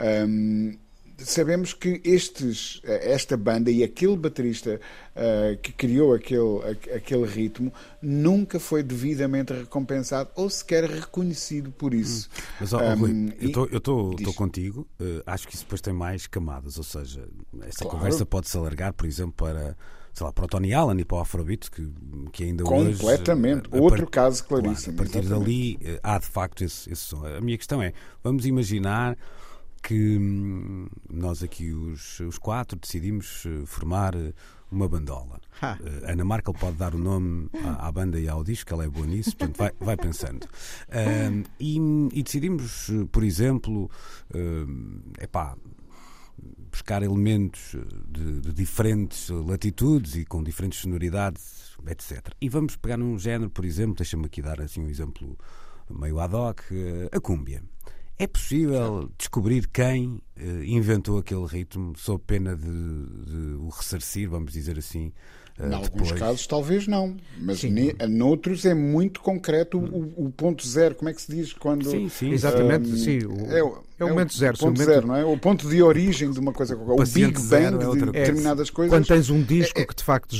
[0.00, 0.76] um,
[1.24, 4.80] sabemos que estes, esta banda e aquele baterista
[5.14, 6.60] uh, que criou aquele,
[6.94, 12.28] aquele ritmo nunca foi devidamente recompensado ou sequer reconhecido por isso.
[12.28, 12.56] Hum.
[12.60, 16.84] Mas, oh, um, eu estou contigo, uh, acho que isso depois tem mais camadas, ou
[16.84, 17.28] seja,
[17.62, 17.98] esta claro.
[17.98, 19.76] conversa pode-se alargar, por exemplo, para
[20.12, 21.88] sei lá, para o Tony Allen e para o Afrobeat, que,
[22.32, 22.96] que ainda Completamente.
[22.96, 23.00] hoje...
[23.00, 23.70] Completamente.
[23.72, 24.10] Eh, Outro part...
[24.10, 24.96] caso claríssimo.
[24.96, 25.78] Claro, a partir exatamente.
[25.78, 27.24] dali há de facto esse, esse som.
[27.24, 29.16] A minha questão é, vamos imaginar
[29.82, 34.32] que hum, nós aqui, os, os quatro, decidimos eh, formar eh,
[34.70, 35.40] uma bandola.
[35.60, 35.78] Ha.
[35.80, 38.88] Uh, Ana Markel pode dar o nome à, à, banda e ao disco, ela é
[38.88, 40.44] boa nisso, portanto vai, vai pensando.
[40.44, 41.78] Uh, e,
[42.12, 43.90] e, decidimos, por exemplo,
[44.32, 45.56] uh, epá,
[46.70, 47.76] buscar elementos
[48.08, 52.32] de, de, diferentes latitudes e com diferentes sonoridades, etc.
[52.40, 55.36] E vamos pegar num género, por exemplo, deixa-me aqui dar assim um exemplo
[55.90, 56.60] meio ad hoc,
[57.10, 57.62] a cúmbia.
[58.20, 64.52] É possível descobrir quem uh, inventou aquele ritmo sob pena de, de, o ressarcir, vamos
[64.52, 65.10] dizer assim.
[65.60, 70.66] Uh, em alguns casos, talvez não, mas ne, noutros é muito concreto o, o, ponto
[70.66, 70.94] zero.
[70.94, 71.90] Como é que se diz quando.
[71.90, 72.88] Sim, sim, exatamente.
[72.88, 73.58] Um, sim, o, é,
[73.98, 74.56] é o momento zero.
[74.56, 74.94] O ponto momento...
[74.94, 75.24] zero, não é?
[75.24, 77.02] O ponto de origem de uma coisa qualquer.
[77.02, 78.90] O, Big Bang é de determinadas é, coisas.
[78.90, 79.84] Quando tens um disco é, é...
[79.84, 80.34] que de facto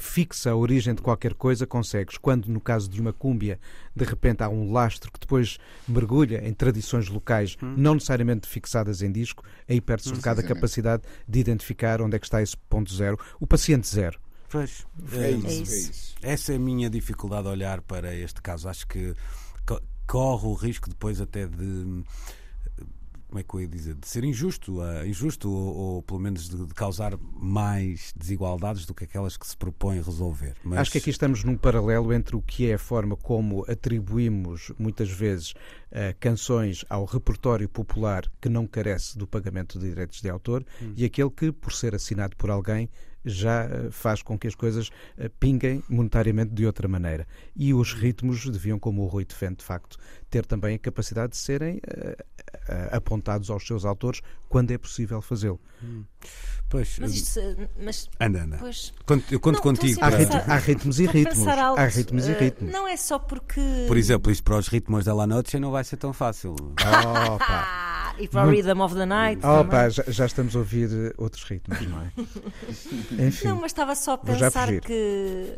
[0.00, 2.18] fixa a origem de qualquer coisa, consegues.
[2.18, 3.60] Quando, no caso de uma cúmbia,
[3.94, 7.74] de repente há um lastro que depois mergulha em tradições locais, hum.
[7.76, 12.18] não necessariamente fixadas em disco, aí perde-se um bocado a capacidade de identificar onde é
[12.18, 13.16] que está esse ponto zero.
[13.38, 14.18] O paciente zero.
[14.48, 16.14] Pois, é, isso, é isso.
[16.22, 18.68] Essa é a minha dificuldade a olhar para este caso.
[18.68, 19.14] Acho que
[20.06, 22.02] corre o risco depois até de
[23.28, 26.48] como é que eu ia dizer, de ser injusto, uh, injusto ou, ou, pelo menos
[26.48, 30.54] de, de, causar mais desigualdades do que aquelas que se propõe resolver.
[30.64, 30.78] Mas...
[30.78, 35.10] Acho que aqui estamos num paralelo entre o que é a forma como atribuímos muitas
[35.10, 40.64] vezes uh, canções ao repertório popular que não carece do pagamento de direitos de autor
[40.80, 40.94] hum.
[40.96, 42.88] e aquele que, por ser assinado por alguém,
[43.28, 47.26] já eh, faz com que as coisas eh, pinguem monetariamente de outra maneira.
[47.54, 49.98] E os ritmos deviam, como o Rui defende, de facto,
[50.30, 52.37] ter também a capacidade de serem uh,
[52.92, 55.60] apontados aos seus autores quando é possível fazê-lo.
[55.82, 56.04] Hum.
[56.68, 57.40] Pois, mas isto,
[57.82, 58.58] mas, anda, anda.
[58.58, 58.92] Pois,
[59.30, 59.98] eu conto não, contigo.
[60.02, 61.48] Há, ritmo, há, ritmos e ritmos.
[61.48, 62.72] Há ritmos uh, e ritmos.
[62.72, 63.60] Não é só porque.
[63.86, 66.54] Por exemplo, isto para os ritmos da La Noche não vai ser tão fácil.
[67.32, 67.84] Opa!
[68.18, 69.40] E para o Rhythm of the Night.
[69.46, 72.12] Oh, pá, já, já, estamos a ouvir eh, outros ritmos, não é?
[73.26, 73.46] Enfim.
[73.46, 75.56] Não, mas estava só a pensar que.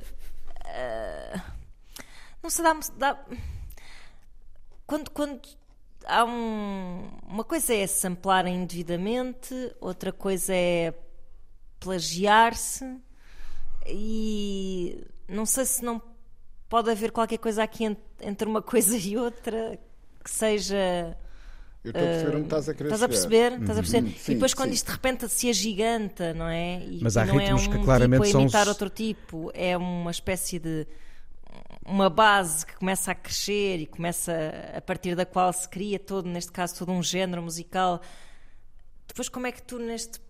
[0.59, 1.40] Uh,
[2.42, 2.76] não se dá.
[2.98, 3.18] dá
[4.87, 5.40] quando, quando
[6.06, 10.94] há um, uma coisa é samplar indevidamente, outra coisa é
[11.78, 12.84] plagiar-se
[13.86, 16.00] e não sei se não
[16.68, 17.84] pode haver qualquer coisa aqui
[18.20, 19.78] entre uma coisa e outra
[20.22, 21.16] que seja
[21.82, 23.52] eu estou a perceber onde estás a querer Estás a perceber?
[23.52, 24.06] Estás a perceber?
[24.06, 24.14] Uhum.
[24.14, 24.74] Sim, e depois quando sim.
[24.74, 26.84] isto de repente se agiganta, não é?
[26.84, 28.72] E Mas há não ritmos é um que claramente tipo a imitar são...
[28.72, 30.86] outro tipo, é uma espécie de
[31.84, 34.32] uma base que começa a crescer e começa
[34.76, 38.00] a partir da qual se cria todo, neste caso, todo um género musical.
[39.06, 40.20] Depois como é que tu neste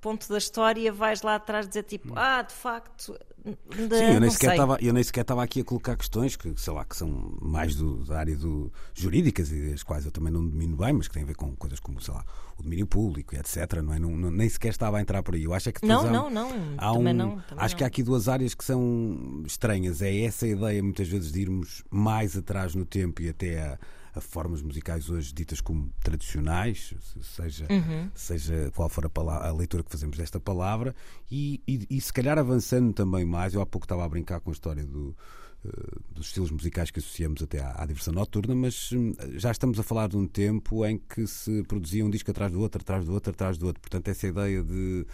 [0.00, 3.18] ponto da história vais lá atrás dizer tipo, ah, de facto,
[3.48, 6.52] de, Sim, eu nem, sequer estava, eu nem sequer estava aqui a colocar questões que,
[6.56, 10.32] sei lá, que são mais do, da área do, jurídicas e das quais eu também
[10.32, 12.24] não domino bem, mas que têm a ver com coisas como, sei lá,
[12.58, 13.80] o domínio público e etc.
[13.82, 13.98] Não é?
[13.98, 15.44] Não, não, nem sequer estava a entrar por aí.
[15.44, 18.02] Eu acho é que não, há, não, não, há um, não, acho que há aqui
[18.02, 20.02] duas áreas que são estranhas.
[20.02, 23.78] É essa ideia, muitas vezes, de irmos mais atrás no tempo e até a
[24.18, 28.10] a formas musicais hoje ditas como tradicionais, seja, uhum.
[28.14, 30.94] seja qual for a, palavra, a, leitura que fazemos desta palavra,
[31.30, 34.50] e, e, e, se calhar avançando também mais, eu há pouco estava a brincar com
[34.50, 35.16] a história do,
[35.64, 39.78] uh, dos estilos musicais que associamos até à, à diversão noturna, mas um, já estamos
[39.78, 43.04] a falar de um tempo em que se produzia um disco atrás do outro, atrás
[43.04, 43.80] do outro, atrás do outro.
[43.80, 45.06] Portanto, essa ideia de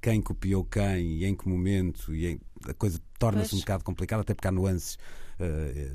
[0.00, 4.22] quem copiou quem e em que momento, e em, a coisa torna-se um bocado complicada,
[4.22, 4.98] até porque há nuances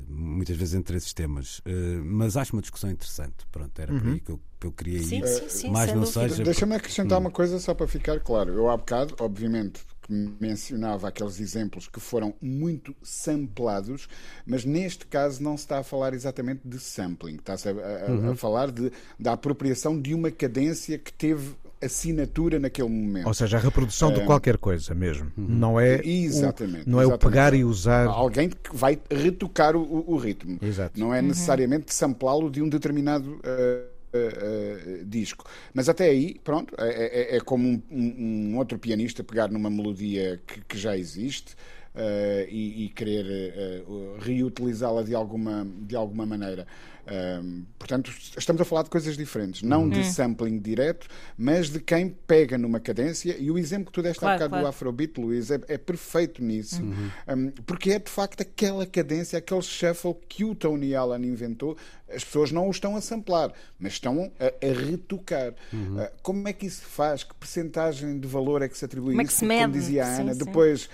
[0.08, 1.58] muitas vezes entre esses temas.
[1.58, 3.46] Uh, mas acho uma discussão interessante.
[3.50, 4.00] Pronto, era uhum.
[4.00, 5.26] por aí que eu, que eu queria sim, ir.
[5.26, 6.42] Sim, sim, mais não seja.
[6.42, 7.22] Deixa-me acrescentar hum.
[7.22, 8.52] uma coisa só para ficar claro.
[8.52, 14.06] Eu há bocado, obviamente, que mencionava aqueles exemplos que foram muito samplados,
[14.46, 18.30] mas neste caso não se está a falar exatamente de sampling, está-se a, a, uhum.
[18.32, 23.26] a, falar de, da apropriação de uma cadência que teve assinatura naquele momento.
[23.26, 25.30] Ou seja, a reprodução de qualquer coisa mesmo.
[25.36, 27.20] Não é, Exatamente, o, não é o exatamente.
[27.34, 28.06] pegar e usar.
[28.06, 30.58] Alguém que vai retocar o, o- o ritmo.
[30.62, 30.98] Exato.
[30.98, 35.44] Não é necessariamente samplá-lo de um determinado eh, eh, disco.
[35.72, 39.68] Mas até aí, pronto, é, é- é como um, um- um outro pianista pegar numa
[39.70, 41.54] melodia que, que já existe.
[41.96, 43.84] eh, e, e querer
[44.18, 46.66] reutilizá-la de alguma, de alguma maneira.
[47.06, 52.08] Um, portanto, estamos a falar de coisas diferentes, não de sampling direto, mas de quem
[52.08, 53.36] pega numa cadência.
[53.38, 54.64] E o exemplo que tu deste há Claro, bocado claro.
[54.64, 56.82] do Afrobeat, Luís, é, é perfeito nisso,
[57.28, 61.76] Um, porque é de facto aquela cadência, aquele shuffle que o Tony Allen inventou.
[62.14, 65.52] As pessoas não o estão a samplar, mas estão a, a retocar.
[65.72, 67.24] Uh, como é que isso se faz?
[67.24, 69.40] Que percentagem de valor é que se atribui Como a é que isso?
[69.40, 70.44] se Como dizia a Sim, Ana, sim.
[70.44, 70.88] depois,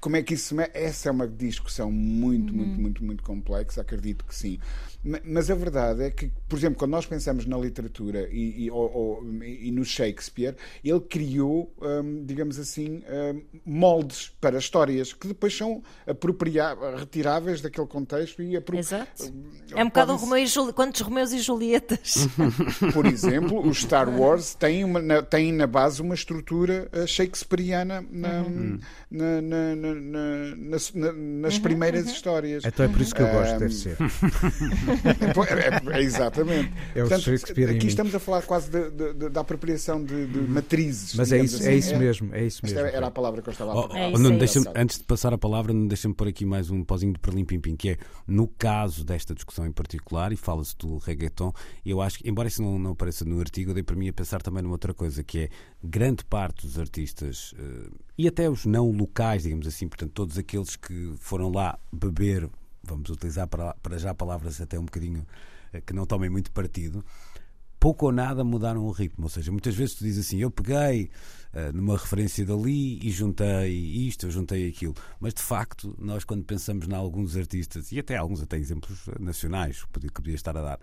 [0.00, 0.70] como é que isso se mede?
[0.74, 2.58] Essa é uma discussão muito, Uhum.
[2.58, 4.58] muito, muito, muito complexa, acredito que sim.
[5.04, 8.70] Ma- Mas a verdade é que, por exemplo, quando nós pensamos na literatura e, e,
[8.70, 15.26] ou- ou- e no Shakespeare, ele criou, hum, digamos assim, hum, moldes para histórias que
[15.28, 15.82] depois são
[16.98, 19.24] retiráveis daquele contexto e apro- Exato.
[19.74, 20.72] É um bocado o podem-se- Romeu e Juli...
[20.72, 22.28] quantos Romeus e Julietas.
[22.94, 28.42] Por exemplo, o Star Wars tem, uma, na, tem na base uma estrutura shakespeariana na-
[28.42, 28.78] Uhum.
[29.10, 32.64] na- na- na- na- nas, na- nas primeiras histórias.
[32.64, 33.96] Então é por isso que eu gosto, deve ser.
[35.52, 36.72] É, é- é exatamente.
[36.94, 40.26] É o Shakespeare em aqui estamos a falar quase de- de- de- da apropriação de,
[40.26, 41.14] de matrizes.
[41.14, 41.68] Mas é isso, assim.
[41.68, 42.96] é isso mesmo, é isso Esta mesmo.
[42.96, 44.00] era a palavra que eu estava a Oh, procurar.
[44.00, 44.64] É oh, é isso.
[44.74, 47.60] antes de passar a palavra, Nuno, deixa-me pôr aqui mais um pozinho de perlim pim
[47.60, 51.52] pim, que é no caso desta discussão em particular, e fala-se do reggaeton,
[51.84, 54.12] eu acho que, embora isso não, não apareça no artigo, eu dei para mim a
[54.12, 55.48] pensar também numa outra coisa, que é
[55.82, 60.76] grande parte dos artistas eh, e até os não locais, digamos assim, portanto, todos aqueles
[60.76, 62.48] que foram lá beber,
[62.82, 65.26] vamos utilizar para, para já palavras até um bocadinho
[65.72, 67.04] eh, que não tomem muito partido,
[67.82, 69.24] pouco ou nada mudaram o ritmo.
[69.24, 71.10] Ou seja, muitas vezes tu dizes assim: eu peguei
[71.52, 73.72] eh, numa referência dali e juntei
[74.06, 74.94] isto, eu juntei aquilo.
[75.18, 79.82] Mas de facto, nós quando pensamos em alguns artistas, e até alguns até exemplos nacionais
[79.82, 80.80] que podia, que podia estar a dar.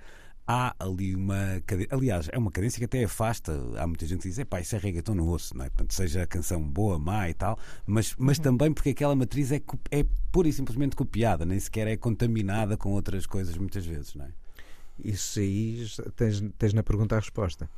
[0.52, 3.54] Há ali uma cadência, aliás, é uma cadência que até afasta.
[3.78, 5.70] Há muita gente que diz: pá, isso é reggaeton, não ouço, não é?
[5.70, 9.62] Portanto, seja a canção boa, má e tal, mas, mas também porque aquela matriz é,
[9.92, 14.26] é pura e simplesmente copiada, nem sequer é contaminada com outras coisas, muitas vezes, não
[14.26, 14.32] é?
[14.98, 15.86] Isso aí
[16.16, 17.70] tens, tens na pergunta a resposta.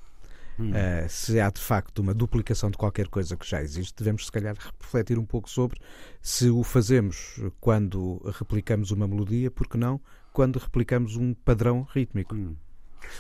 [0.60, 4.32] Uh, se há de facto uma duplicação de qualquer coisa que já existe, devemos se
[4.32, 5.80] calhar refletir um pouco sobre
[6.22, 10.00] se o fazemos quando replicamos uma melodia, porque não
[10.32, 12.36] quando replicamos um padrão rítmico.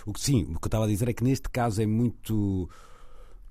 [0.05, 2.69] O que sim, o que eu estava a dizer é que neste caso é muito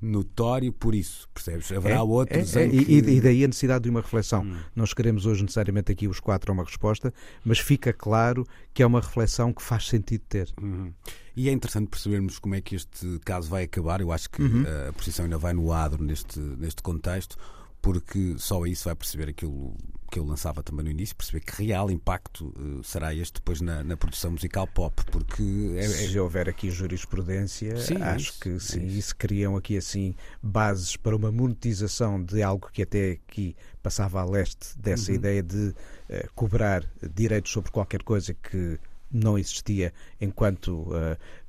[0.01, 1.70] notório por isso, percebes?
[1.73, 2.92] Haverá É, outros é, é, em e- que...
[2.92, 4.46] e, e daí a necessidade de uma reflexão.
[4.75, 7.12] Não queremos hoje necessariamente aqui os quatro a uma resposta,
[7.44, 10.49] mas fica claro que é uma reflexão que faz sentido ter.
[10.61, 10.92] Uhum.
[11.37, 14.01] E é interessante percebermos como é que este caso vai acabar.
[14.01, 14.64] Eu acho que Uhum.
[14.88, 17.37] a posição ainda vai no adro neste, neste contexto,
[17.83, 19.75] porque só se vai perceber aquilo
[20.11, 23.85] que eu lançava também no início, perceber que real impacto eh, será este depois na,
[23.85, 25.42] na produção musical pop, porque
[25.77, 28.99] é, é- Se houver aqui jurisprudência, Sim, é acho isso, que é sim, isso.
[28.99, 34.25] isso criam aqui assim bases para uma monetização de algo que até aqui passava a
[34.25, 34.83] leste Uhum.
[34.83, 35.75] dessa ideia de
[36.09, 38.79] eh, cobrar direitos sobre qualquer coisa que
[39.12, 40.88] não existia enquanto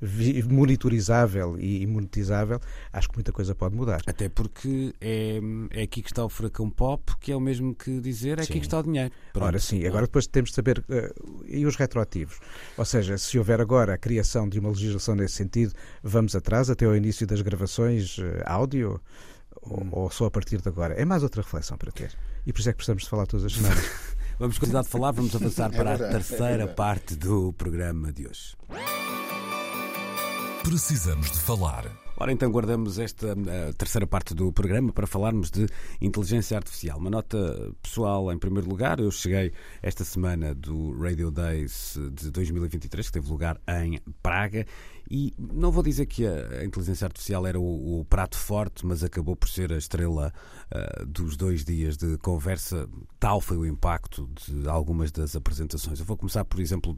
[0.00, 2.60] vi- monitorizável e monetizável,
[2.92, 4.02] acho que muita coisa pode mudar.
[4.06, 5.38] Até porque é,
[5.70, 8.54] é aqui que está o furacão pop, que é o mesmo que dizer é aqui
[8.54, 8.60] Sim.
[8.60, 9.12] que está o dinheiro.
[9.32, 9.46] Pronto.
[9.46, 11.12] Ora sim, agora depois temos de saber eh,
[11.46, 12.38] e os retroativos.
[12.76, 15.72] Ou seja, se houver agora a criação de uma legislação nesse sentido,
[16.02, 19.00] vamos atrás até ao início das gravações eh, áudio
[19.62, 20.94] ou, ou só a partir de agora?
[20.94, 22.12] É mais outra reflexão para ter.
[22.46, 23.84] E por isso é que precisamos de falar todas as semanas.
[24.42, 26.74] Vamos continuar de falar, vamos avançar É para verdade, a é terceira verdade.
[26.74, 28.56] parte do programa de hoje.
[30.64, 31.86] Precisamos de falar.
[32.16, 35.66] Ora, então guardamos esta eh, terceira parte do programa para falarmos de
[36.00, 36.98] inteligência artificial.
[36.98, 43.06] Uma nota pessoal, em primeiro lugar, eu cheguei esta semana do Radio Days de 2023,
[43.06, 44.66] que teve lugar em Praga,
[45.14, 49.36] e não vou dizer que a inteligência artificial era o, o prato forte, mas acabou
[49.36, 50.32] por ser a estrela
[50.70, 52.88] eh, dos dois dias de conversa.
[53.20, 56.00] Tal foi o impacto de algumas das apresentações.
[56.00, 56.94] Eu vou começar, por exemplo,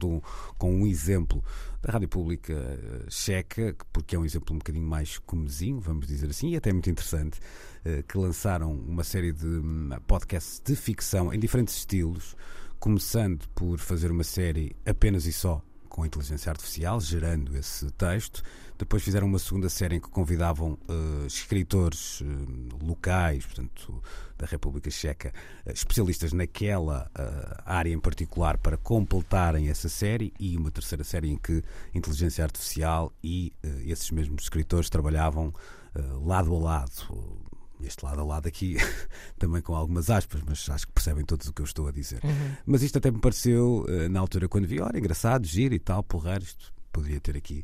[0.57, 1.43] com um exemplo
[1.81, 6.29] da Rádio Pública eh, Checa, porque é um exemplo um bocadinho mais comezinho, vamos dizer
[6.29, 7.37] assim, e até muito interessante,
[7.83, 12.33] eh, que lançaram uma série de hum, podcasts de ficção em diferentes estilos,
[12.79, 15.61] começando por fazer uma série apenas e só
[15.95, 18.43] com inteligência artificial, gerando esse texto.
[18.77, 24.03] Depois fizeram uma segunda série em que convidavam eh, escritores eh, locais, portanto,
[24.37, 25.31] da República Checa,
[25.65, 27.09] eh, especialistas naquela
[27.65, 33.13] área em particular para completarem essa série e uma terceira série em que inteligência artificial
[33.23, 33.53] e
[33.85, 35.53] esses mesmos escritores trabalhavam
[35.95, 37.44] uh, lado a lado.
[37.81, 38.77] Este lado a lado aqui,
[39.37, 42.23] também com algumas aspas, mas acho que percebem todos o que eu estou a dizer.
[42.23, 42.55] Uhum.
[42.65, 46.03] Mas isto até me pareceu, uh, na altura, quando vi, olha, engraçado, giro e tal,
[46.03, 47.63] porrar, isto poderia ter aqui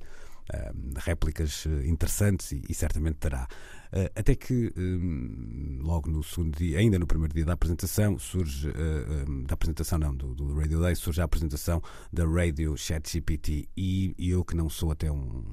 [0.54, 3.48] uh, réplicas interessantes e, e certamente terá.
[3.94, 8.70] Uh, até que um, logo no segundo dia, ainda no primeiro dia da apresentação, surge
[8.70, 11.82] uh, um, da apresentação não, do, do, Radio Day, surge a apresentação
[12.12, 15.44] da Radio ChatGPT e, e eu que não sou até um,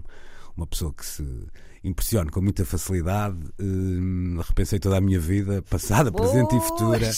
[0.59, 1.24] uma pessoa que se
[1.84, 7.11] impressiona com muita facilidade, um, repensei toda a minha vida, passada, presente e futura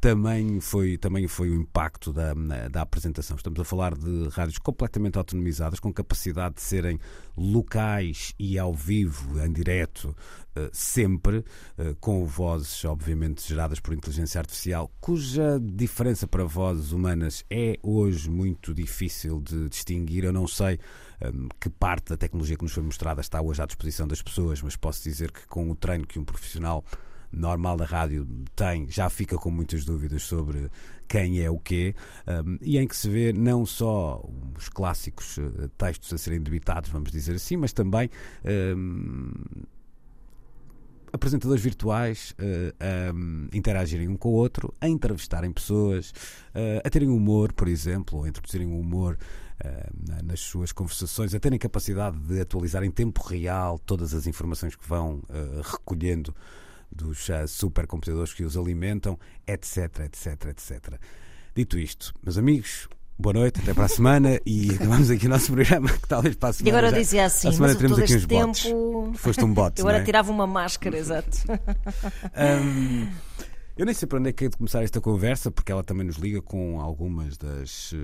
[0.00, 2.34] também foi, também foi o impacto da,
[2.70, 3.36] da apresentação.
[3.36, 6.98] Estamos a falar de rádios completamente autonomizadas, com capacidade de serem
[7.36, 10.14] locais e ao vivo, em direto,
[10.54, 11.44] eh, sempre,
[11.78, 18.30] eh, com vozes, obviamente, geradas por inteligência artificial, cuja diferença para vozes humanas é hoje
[18.30, 20.24] muito difícil de distinguir.
[20.24, 20.78] Eu não sei
[21.22, 24.62] um, que parte da tecnologia que nos foi mostrada está hoje à disposição das pessoas,
[24.62, 26.84] mas posso dizer que com o treino que um profissional
[27.32, 30.70] normal da rádio tem, já fica com muitas dúvidas sobre
[31.06, 31.94] quem é o quê,
[32.26, 34.24] um, e em que se vê não só
[34.56, 38.10] os clássicos uh, textos a serem debitados, vamos dizer assim, mas também.
[38.44, 39.32] Um,
[41.12, 47.08] apresentadores virtuais uh, a interagirem um com o outro, a entrevistarem pessoas, uh, a terem
[47.08, 49.18] humor, por exemplo, ou a introduzirem humor
[50.22, 54.86] nas suas conversações, a terem capacidade de atualizar em tempo real todas as informações que
[54.86, 55.22] vão
[55.64, 56.34] recolhendo
[56.96, 60.94] dos uh, supercomputadores que os alimentam, etc, etc, etc.
[61.54, 62.88] Dito isto, meus amigos,
[63.18, 66.48] boa noite, até para a semana e acabamos aqui o nosso programa, que talvez para
[66.48, 66.68] a semana.
[66.68, 69.02] E agora já, eu dizia assim, semana mas teremos todo aqui uns tempo.
[69.06, 69.20] botes.
[69.20, 69.80] Foste um bote.
[69.82, 70.04] Eu agora é?
[70.04, 71.38] tirava uma máscara, exato.
[72.36, 73.08] Um,
[73.76, 76.06] eu nem sei para onde é que é de começar esta conversa, porque ela também
[76.06, 77.96] nos liga com algumas das uh,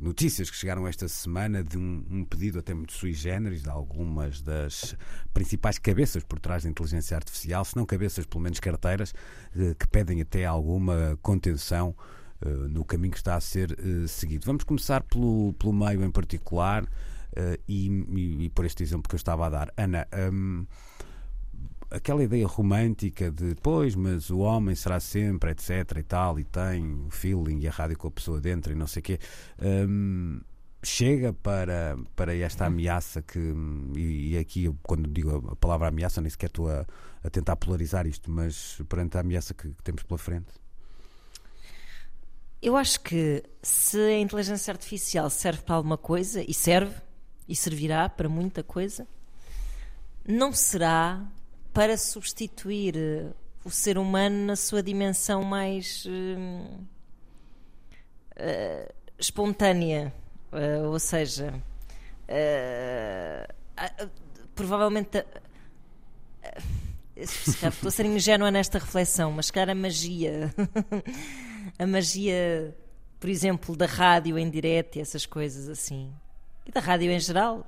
[0.00, 4.40] notícias que chegaram esta semana de um, um, pedido até muito sui generis de algumas
[4.40, 4.96] das
[5.34, 9.12] principais cabeças por trás da inteligência artificial, se não cabeças, pelo menos carteiras,
[9.56, 11.92] uh, que pedem até alguma contenção
[12.40, 14.46] uh, no caminho que está a ser seguido.
[14.46, 16.86] Vamos começar pelo, pelo meio em particular
[17.66, 19.72] e, e, e, por este exemplo que eu estava a dar.
[19.76, 20.06] Ana.
[20.32, 20.66] Um,
[21.90, 27.04] aquela ideia romântica de pois, mas o homem será sempre, etc e tal, e tem
[27.06, 29.18] o feeling e a rádio com a pessoa dentro e não sei o quê.
[29.60, 30.40] Um,
[30.82, 33.38] chega para, para esta ameaça que,
[33.96, 36.86] e, e, aqui quando digo a palavra ameaça, nem sequer estou a,
[37.22, 40.48] a tentar polarizar isto, mas perante a ameaça que, que temos pela frente.
[42.62, 46.94] Eu acho que se a inteligência artificial serve para alguma coisa, e serve,
[47.48, 49.06] e servirá para muita coisa,
[50.26, 51.26] não será
[51.80, 53.32] para substituir eh,
[53.64, 56.86] o ser humano na sua dimensão mais uh,
[59.18, 60.12] espontânea,
[60.52, 61.54] uh, ou seja,
[64.54, 65.24] provavelmente
[67.16, 70.54] estou a ser ingênua nesta reflexão, mas calhar a magia,
[71.78, 72.76] a magia,
[73.18, 76.12] por exemplo, da rádio em direto e essas coisas assim,
[76.66, 77.66] e da rádio em geral,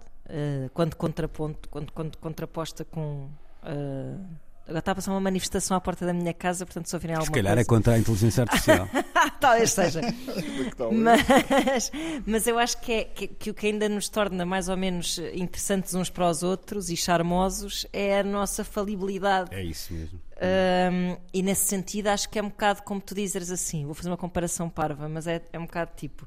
[0.74, 3.30] quando contraponto, quando, quando contraposta com
[3.62, 4.20] Uh,
[4.64, 7.26] agora está a passar uma manifestação à porta da minha casa, portanto, se ouvirem alguma
[7.26, 7.60] Se calhar coisa...
[7.60, 8.88] é contra a inteligência artificial.
[9.40, 10.00] Talvez seja.
[10.92, 11.92] mas,
[12.24, 15.18] mas eu acho que, é, que, que, o que ainda nos torna mais ou menos
[15.34, 19.54] interessantes uns para os outros e charmosos é a nossa falibilidade.
[19.54, 20.20] É isso mesmo.
[20.42, 24.10] Um, e nesse sentido, acho que é um bocado como tu dizes assim: vou fazer
[24.10, 26.26] uma comparação parva, mas é, é um bocado tipo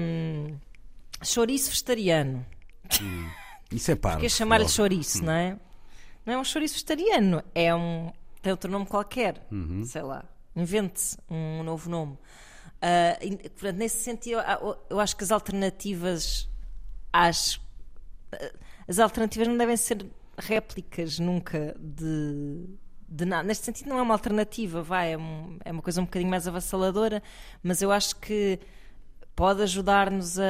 [0.00, 0.56] um,
[1.22, 2.44] chouriço vegetariano.
[3.00, 3.28] Hum.
[3.72, 4.18] Isso é parvo.
[4.18, 5.26] Porque chamar-lhe chouriço, hum.
[5.26, 5.56] não é?
[6.24, 8.12] Não é um chouriço vegetariano, é um.
[8.42, 9.84] tem outro nome qualquer, uhum.
[9.84, 10.24] sei lá.
[10.54, 12.18] Invente-se um novo nome.
[12.82, 14.40] Uh, portanto, nesse sentido,
[14.88, 16.48] eu acho que as alternativas
[17.12, 17.60] às.
[18.88, 20.04] As alternativas não devem ser
[20.38, 22.64] réplicas nunca de,
[23.08, 23.42] de nada.
[23.44, 26.48] Neste sentido, não é uma alternativa, vai, é, um, é uma coisa um bocadinho mais
[26.48, 27.22] avassaladora,
[27.62, 28.58] mas eu acho que
[29.36, 30.42] pode ajudar-nos a.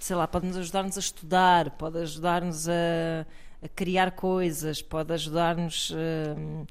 [0.00, 3.26] sei lá, pode-nos ajudar-nos a estudar, pode ajudar-nos a
[3.66, 5.90] a criar coisas, pode ajudar-nos.
[5.90, 6.66] Uh,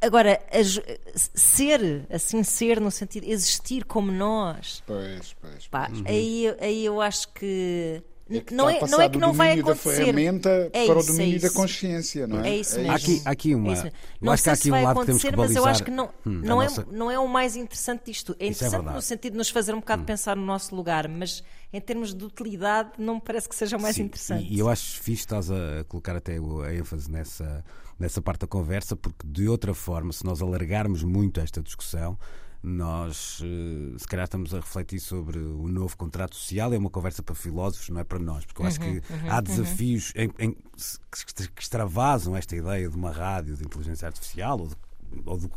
[0.00, 4.82] agora, a, ser, assim, ser no sentido existir como nós.
[4.86, 5.66] Pois, pois.
[5.66, 6.04] Pá, uhum.
[6.06, 8.02] aí, aí eu acho que.
[8.30, 9.90] É não, é, não é que não vai acontecer.
[9.90, 12.50] da ferramenta é para o domínio é da consciência, não é?
[12.50, 12.92] É isso mesmo.
[12.92, 13.74] Aqui, aqui uma.
[13.74, 15.90] É não acho que há aqui um lado que temos que mas eu acho que
[15.90, 16.86] não, hum, não, é, nossa...
[16.90, 18.34] não é o mais interessante disto.
[18.38, 20.06] É, é interessante é no sentido de nos fazer um bocado hum.
[20.06, 23.96] pensar no nosso lugar, mas em termos de utilidade não me parece que seja mais
[23.96, 24.54] Sim, interessante.
[24.54, 27.64] E eu acho fixe estás a colocar até a ênfase nessa,
[27.98, 32.16] nessa parte da conversa, porque de outra forma, se nós alargarmos muito esta discussão,
[32.62, 36.72] nós uh, se calhar estamos a refletir sobre o novo contrato social.
[36.72, 39.40] É uma conversa para filósofos, não é para nós, porque eu acho Uhum, que há
[39.40, 44.68] desafios em, em- que, que extravasam esta ideia de uma rádio de inteligência artificial ou
[44.68, 44.76] de
[45.26, 45.48] ou de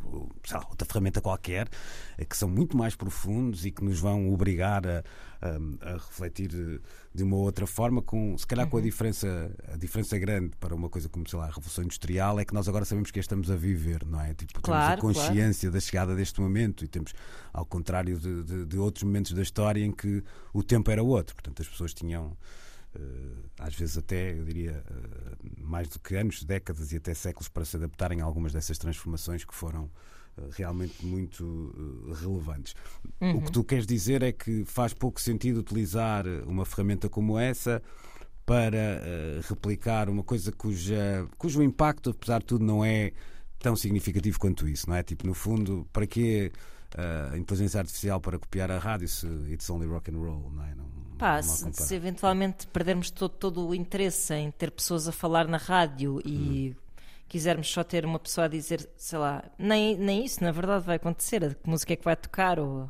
[0.52, 1.68] lá, outra ferramenta qualquer,
[2.18, 5.04] eh, que são muito mais profundos e que nos vão obrigar a,
[5.42, 6.80] a- a refletir eh,
[7.14, 10.90] de uma outra forma, com, se calhar com a diferença, a diferença grande para uma
[10.90, 13.50] coisa como sei lá, a Revolução Industrial, é que nós agora sabemos que a estamos
[13.50, 14.34] a viver, não é?
[14.34, 17.14] Tipo, Claro, temos a consciência da chegada deste momento e temos,
[17.54, 21.36] ao contrário de, de- de outros momentos da história em que o tempo era outro,
[21.36, 22.36] portanto as pessoas tinham.
[22.96, 27.48] Eh, às vezes até, eu diria, eh, mais do que anos, décadas e até séculos
[27.48, 29.90] para se adaptarem a algumas dessas transformações que foram
[30.38, 31.74] eh, realmente muito
[32.22, 32.76] relevantes.
[33.22, 37.82] O que tu queres dizer é que faz pouco sentido utilizar uma ferramenta como essa
[38.46, 39.02] para
[39.50, 43.12] replicar uma coisa cuja, cujo impacto, apesar de tudo, não é
[43.58, 45.02] tão significativo quanto isso, não é?
[45.02, 46.52] Tipo, no fundo, para que
[47.32, 50.76] a inteligência artificial para copiar a rádio se it's only rock and roll, não é?
[50.76, 50.86] Não,
[51.18, 55.58] Pá, se, se eventualmente perdermos todo, todo o interesse em ter pessoas a falar na
[55.58, 56.76] rádio e
[57.28, 60.98] quisermos só ter uma pessoa a dizer, sei lá, nem, nem isso na verdade vai
[60.98, 62.90] acontecer, a que música é que vai tocar ou...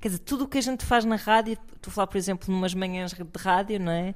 [0.00, 2.74] Quer dizer, tudo o que a gente faz na rádio, tu falar, por exemplo, numas
[2.74, 4.14] manhãs de rádio, não é?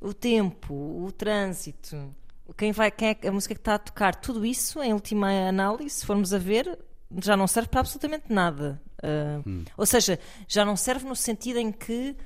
[0.00, 2.14] O tempo, o trânsito,
[2.56, 5.90] quem vai, quem é a música que está a tocar, tudo isso, em última análise,
[5.90, 6.78] se formos a ver,
[7.22, 8.80] já não serve para absolutamente nada.
[9.02, 9.40] Ah,
[9.76, 10.18] Ou seja,
[10.48, 12.16] já não serve no sentido em que,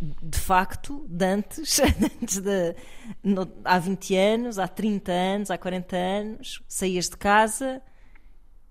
[0.00, 1.80] de facto, de antes,
[2.22, 2.74] antes de,
[3.22, 7.82] no- há 20 anos, há 30 anos, há 40 anos, saías de casa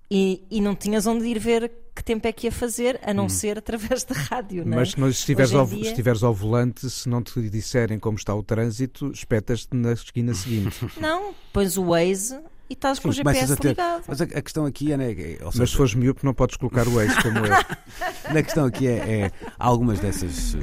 [0.09, 3.27] e, e não tinhas onde ir ver que tempo é que ia fazer, a não
[3.27, 4.63] ser através da rádio.
[4.63, 4.85] Não é?
[4.97, 8.33] Mas se estiveres ao, dia- se estiveres ao volante, se não te disserem como está
[8.35, 10.87] o trânsito, espetas-te na esquina seguinte.
[11.01, 14.03] Não, pões o Waze e estás com o Sim, GPS ter- ligado.
[14.07, 16.33] Mas a, a questão aqui é, né, é- ou Mas seja, se fores miúdo, não
[16.35, 17.51] podes colocar o ex como eu.
[18.37, 20.59] A questão aqui é, é algumas dessas eh,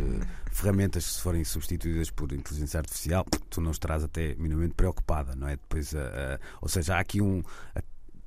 [0.54, 5.56] ferramentas, se forem substituídas por inteligência artificial, tu não estarás até minimamente preocupada, não é?
[5.56, 5.98] Depois, a-
[6.34, 7.42] a- ou seja, há aqui um
[7.74, 7.82] a-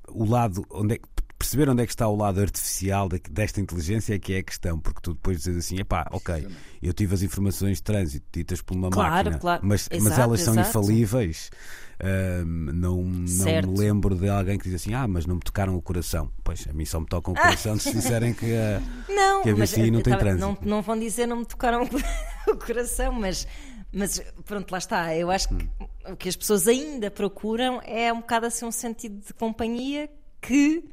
[0.09, 1.07] o lado onde é que-
[1.39, 4.80] perceber onde é que está o lado artificial desta inteligência é que é a questão,
[4.80, 6.47] porque tu depois dizes assim, epá, ok,
[6.82, 9.61] eu tive as informações de trânsito ditas por uma Claro, máquina, claro.
[9.63, 10.69] mas, mas Exato, elas são exato.
[10.69, 11.51] infalíveis.
[11.99, 15.75] Ahm, não não me lembro de alguém que diz assim, ah, mas não me tocaram
[15.75, 16.31] o coração.
[16.43, 18.79] Pois, a mim só me tocam o coração se disserem que a,
[19.11, 20.45] Não, que a BCI não eu tem tava- trânsito.
[20.45, 21.83] Não, não vão dizer, não me tocaram
[22.47, 23.47] o coração, mas,
[23.91, 25.15] mas pronto, lá está.
[25.15, 25.69] Eu acho que Hum.
[26.11, 30.07] o que as pessoas ainda procuram é um bocado assim um sentido de companhia
[30.39, 30.83] que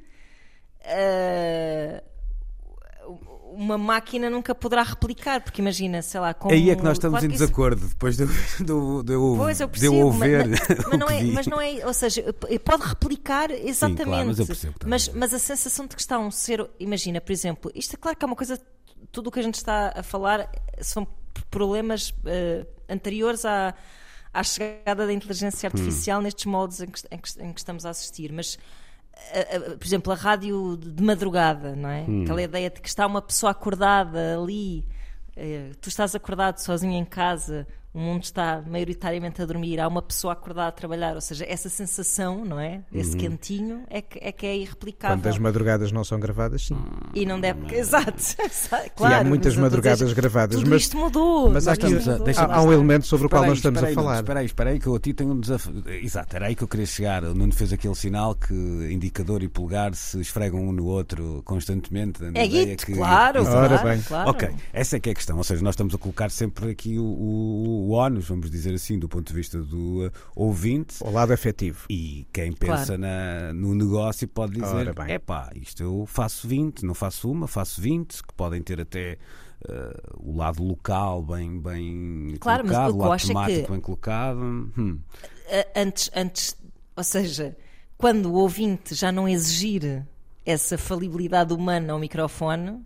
[0.86, 2.02] ah,
[3.54, 6.52] uma máquina nunca poderá replicar, porque imagina, sei lá, como.
[6.52, 8.26] Aí é que nós estamos claro em que isso- desacordo depois de,
[8.64, 10.48] do, de eu, Pois eu de percebo, eu mas, ouvir.
[10.48, 11.32] mas- mas o não é, vi.
[11.32, 12.22] mas não é, ou seja,
[12.64, 14.04] pode replicar exatamente.
[14.04, 17.32] claro, mas eu percebo mas, mas a sensação de que está um ser, imagina, por
[17.32, 18.60] exemplo, isto é claro que é uma coisa,
[19.12, 20.50] tudo o que a gente está a falar
[20.80, 21.06] são
[21.50, 23.74] problemas eh, anteriores à,
[24.32, 27.90] à chegada da inteligência artificial nestes modos em que, em que- em que estamos a
[27.90, 28.58] assistir, mas
[29.32, 32.04] a- a- por exemplo, a rádio de madrugada, não é?
[32.24, 34.84] Aquela ideia de que está uma pessoa acordada ali,
[35.36, 40.02] eh, tu estás acordado sozinho em casa, o mundo está maioritariamente a dormir, há uma
[40.02, 42.82] pessoa acordada a trabalhar, ou seja, essa sensação, não é?
[42.92, 45.16] Esse quentinho é que é, que é irreplicável.
[45.16, 46.76] Quando as madrugadas não são gravadas, sim.
[47.14, 47.72] E não deve.
[47.74, 48.12] Exato.
[48.96, 50.56] claro, e há muitas mas a madrugadas gravadas.
[50.58, 51.50] Tudo mas isto mudou.
[51.50, 52.24] mas há aqui- isto mudou.
[52.24, 54.16] deixa- há, há um elemento sobre o qual aí, nós estamos aí, a falar.
[54.16, 55.82] Espera aí, espera aí, que eu aqui tenho um desafio.
[55.86, 57.22] Exato, era aí que eu queria chegar.
[57.24, 58.52] O Nuno fez aquele sinal que
[58.92, 62.24] indicador e polegar se esfregam um no outro constantemente.
[62.24, 63.42] a É guito, que- claro.
[63.44, 64.02] Ora claro, bem.
[64.02, 64.30] claro.
[64.30, 65.36] Ok, essa é que é a questão.
[65.36, 68.98] Ou seja, nós estamos a colocar sempre aqui o, o, o ónus, vamos dizer assim,
[68.98, 70.96] do ponto de vista do uh, ouvinte.
[71.02, 71.86] O lado afetivo.
[71.90, 73.00] E quem pensa Claro.
[73.02, 75.12] na- no negócio pode dizer: bem.
[75.12, 79.18] é pá, isto eu faço 20, não faço uma, faço 20, que podem ter até
[79.68, 83.24] eh, o lado local bem, bem Claro, mas colocado, o que o eu lado acho
[83.24, 84.38] é temático que- bem colocado.
[84.78, 84.98] Hum.
[85.74, 86.56] antes, antes,
[86.96, 87.56] ou seja,
[87.96, 90.06] quando o ouvinte já não exigir
[90.44, 92.78] essa falibilidade humana ao microfone,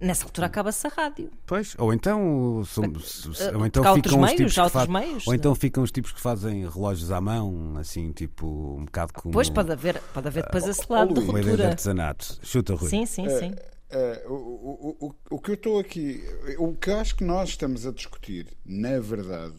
[0.00, 1.30] nessa altura acaba-se a rádio.
[1.46, 5.36] Pois, ou então, somos- Eh, ou então ficam os meios, tipos que meios, ou é?
[5.36, 8.46] então ficam os tipos que fazem relógios à mão, assim, tipo,
[8.78, 11.48] um bocado como Pois pode haver, pode haver depois esse ó, lado de ideia de
[11.50, 11.68] ruptura.
[11.68, 12.38] artesanato.
[12.42, 12.88] Chuta, Rui.
[12.88, 13.54] Sim, sim, sim.
[13.92, 16.22] Eh, o, o, o, o que eu estou aqui,
[16.58, 19.54] o que eu acho que nós estamos a discutir, na verdade,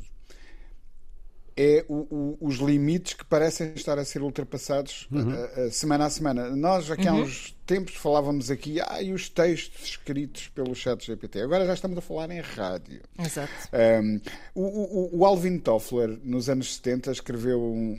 [1.55, 6.09] é o- o- os limites que parecem estar a ser ultrapassados eh, eh, semana a
[6.09, 6.55] semana.
[6.55, 11.41] Nós, aqui há uns tempos, falávamos aqui, ah, e os textos escritos pelo chat GPT.
[11.41, 13.01] Agora já estamos a falar em rádio.
[13.17, 13.51] Exato.
[14.03, 14.19] Um,
[14.53, 17.93] o, o- o Alvin Toffler, nos anos 70, escreveu um,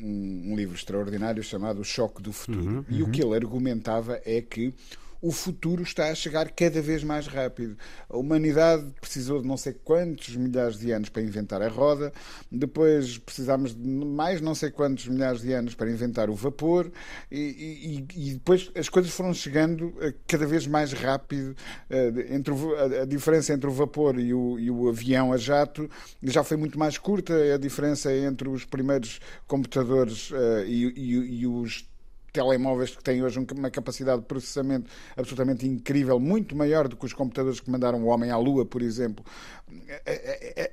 [0.46, 2.84] um- um livro extraordinário chamado O Choque do Futuro.
[2.90, 4.74] E o que ele argumentava é que
[5.22, 7.78] o futuro está a chegar cada vez mais rápido.
[8.10, 12.12] A humanidade precisou de não sei quantos milhares de anos para inventar a roda,
[12.50, 16.90] depois precisámos de mais não sei quantos milhares de anos para inventar o vapor,
[17.30, 19.94] e, e, e depois as coisas foram chegando
[20.26, 21.54] cada vez mais rápido.
[21.88, 25.36] Eh, entre o, a, a, diferença entre o vapor e o, e o avião a
[25.36, 25.88] jato
[26.20, 31.91] já foi muito mais curta, a diferença entre os primeiros computadores uh, e, e os
[32.32, 37.12] telemóveis que têm hoje uma capacidade de processamento absolutamente incrível, muito maior do que os
[37.12, 39.24] computadores que mandaram o homem à Lua, por exemplo.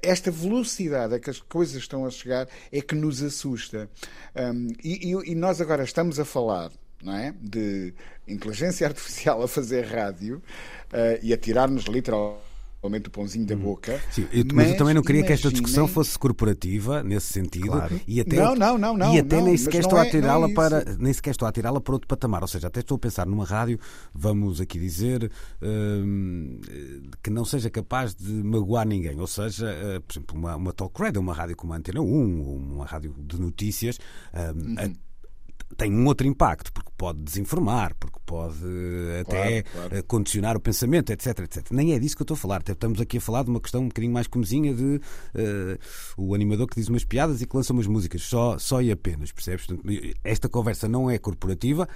[0.01, 3.89] Esta velocidade a que as coisas estão a chegar é que nos assusta.
[4.35, 6.71] Um, e, e, nós agora estamos a falar
[7.05, 7.33] é?
[7.41, 7.93] de
[8.27, 10.37] inteligência artificial a fazer rádio
[10.93, 12.48] uh, e a tirar-nos literalmente
[12.81, 13.59] realmente o pãozinho da hum.
[13.59, 13.99] boca.
[14.11, 17.67] Sim, eu, mas, mas eu também não queria que esta discussão fosse corporativa nesse sentido
[17.67, 17.99] claro.
[18.07, 20.47] e até não, não, não, não, e até não, nem sequer estou é, a tirá-la
[20.49, 22.99] é para nem sequer estou a tirá-la para outro patamar, ou seja, até estou a
[22.99, 23.79] pensar numa rádio,
[24.13, 26.59] vamos aqui dizer hum,
[27.21, 31.01] que não seja capaz de magoar ninguém, ou seja, uh, por exemplo, uma, uma talk
[31.01, 33.97] radio, uma rádio como a Antena 1, uma rádio de notícias,
[34.33, 35.08] hum, uhum
[35.77, 38.57] tem um outro impacto, porque pode desinformar, porque pode
[39.21, 39.95] até claro, claro.
[39.95, 41.71] Eh, condicionar o pensamento, etc, etc.
[41.71, 42.61] Nem é disso que eu estou a falar.
[42.67, 45.79] Estamos aqui a falar de uma questão um bocadinho mais comezinha de uh,
[46.17, 49.31] o animador que diz umas piadas e que lança umas músicas, só, só e apenas,
[49.31, 49.67] percebes?
[50.23, 51.87] Esta conversa não é corporativa,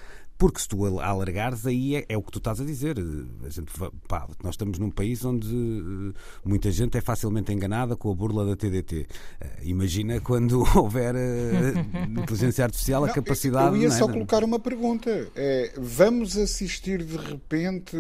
[0.44, 2.98] porque se tu alargares, aí é, é, o que tu estás a dizer.
[3.46, 3.72] A gente,
[4.10, 6.14] pá, nós estamos num país onde uh,
[6.44, 9.08] muita gente é facilmente enganada com a burla da TDT.
[9.40, 13.74] Eh, imagina quando houver uh, inteligência artificial, não, a capacidade.
[13.74, 13.92] Eu ia é?
[13.92, 17.96] só colocar uma pergunta: é, vamos assistir de repente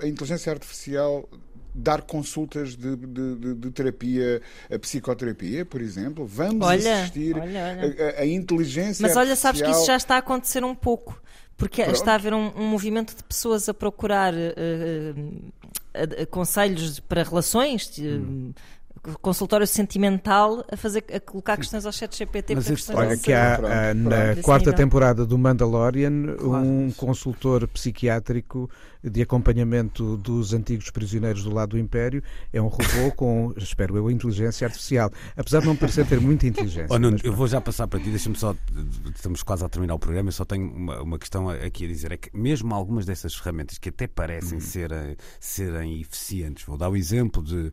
[0.00, 1.28] a inteligência artificial
[1.74, 4.40] dar consultas de, de, de, de terapia,
[4.72, 6.26] a psicoterapia, por exemplo.
[6.26, 8.14] Vamos olha, assistir olha, olha.
[8.18, 11.20] A, a, inteligência Mas olha, sabes que isso já está a acontecer um pouco.
[11.56, 11.96] Porque Pronto.
[11.96, 17.24] está a haver um, um, movimento de pessoas a procurar uh, uh, uh, conselhos para
[17.24, 18.52] relações, hum
[19.20, 23.58] consultório sentimental a fazer a colocar questões ao chat GPT Mas isso, olha que há,
[23.94, 26.64] na quarta temporada do Mandalorian claro.
[26.64, 28.70] um consultor psiquiátrico
[29.02, 32.22] de acompanhamento dos antigos prisioneiros do lado do Império
[32.52, 36.88] é um robô com, espero eu, inteligência artificial apesar de não parecer ter muita inteligência
[36.94, 38.54] oh, Nuno, eu vou já passar para ti, deixa-me só
[39.14, 42.12] estamos quase a terminar o programa, eu só tenho uma, uma questão aqui a dizer,
[42.12, 44.60] é que mesmo algumas dessas ferramentas que até parecem hum.
[44.60, 47.70] serem, serem eficientes, vou dar o exemplo de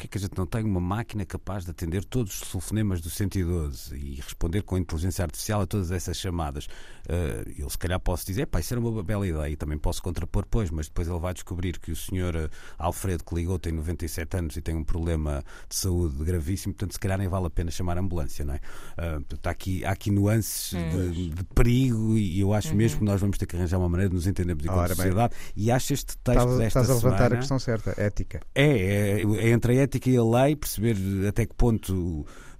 [0.00, 3.00] porque é que a gente não tem uma máquina capaz de atender todos os telefonemas
[3.00, 6.66] do 112 e responder com inteligência artificial a todas essas chamadas?
[7.06, 10.02] Uh, eu se calhar posso dizer, pá, isso era uma bela ideia e também posso
[10.02, 12.48] contrapor, pois, mas depois ele vai descobrir que o senhor eh,
[12.78, 17.00] Alfredo que ligou tem 97 anos e tem um problema de saúde gravíssimo, portanto se
[17.00, 18.58] calhar nem vale a pena chamar a ambulância, não é?
[18.58, 21.10] Uh, portanto, há aqui, há aqui nuances hum.
[21.10, 22.76] de, de, perigo e eu acho uhum.
[22.76, 25.64] mesmo que nós vamos ter que arranjar uma maneira de nos entendermos enquanto sociedade bem.
[25.64, 28.40] e acho este texto estás, desta estás a levantar semana, a questão certa, ética.
[28.54, 31.92] É, é, é entre a ética e a lei, perceber até que ponto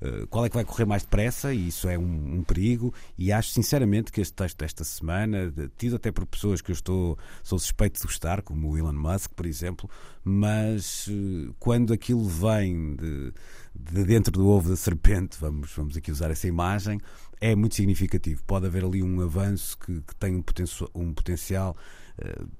[0.00, 2.92] uh, qual é que vai correr mais depressa, e isso é um, um, perigo.
[3.18, 7.18] E acho sinceramente que este texto desta semana, tido até por pessoas que eu estou,
[7.42, 9.88] sou suspeito de gostar, como o Elon Musk, por exemplo,
[10.24, 13.32] mas uh, quando aquilo vem de,
[13.74, 17.00] de dentro do ovo da serpente, vamos, vamos aqui usar essa imagem,
[17.40, 18.42] é muito significativo.
[18.44, 21.76] Pode haver ali um avanço que, que tem um, poten um potencial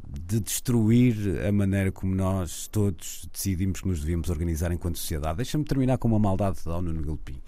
[0.08, 5.36] de destruir a maneira como nós todos decidimos que nos devíamos organizar enquanto sociedade.
[5.36, 7.40] Deixa-me terminar com uma maldade ao Nuno Galpim.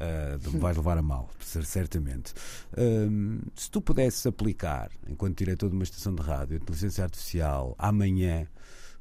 [0.00, 2.32] Uh, vais levar a mal, certamente.
[2.72, 8.46] Uh, se tu pudesses aplicar, enquanto diretor de uma estação de rádio, inteligência artificial, amanhã,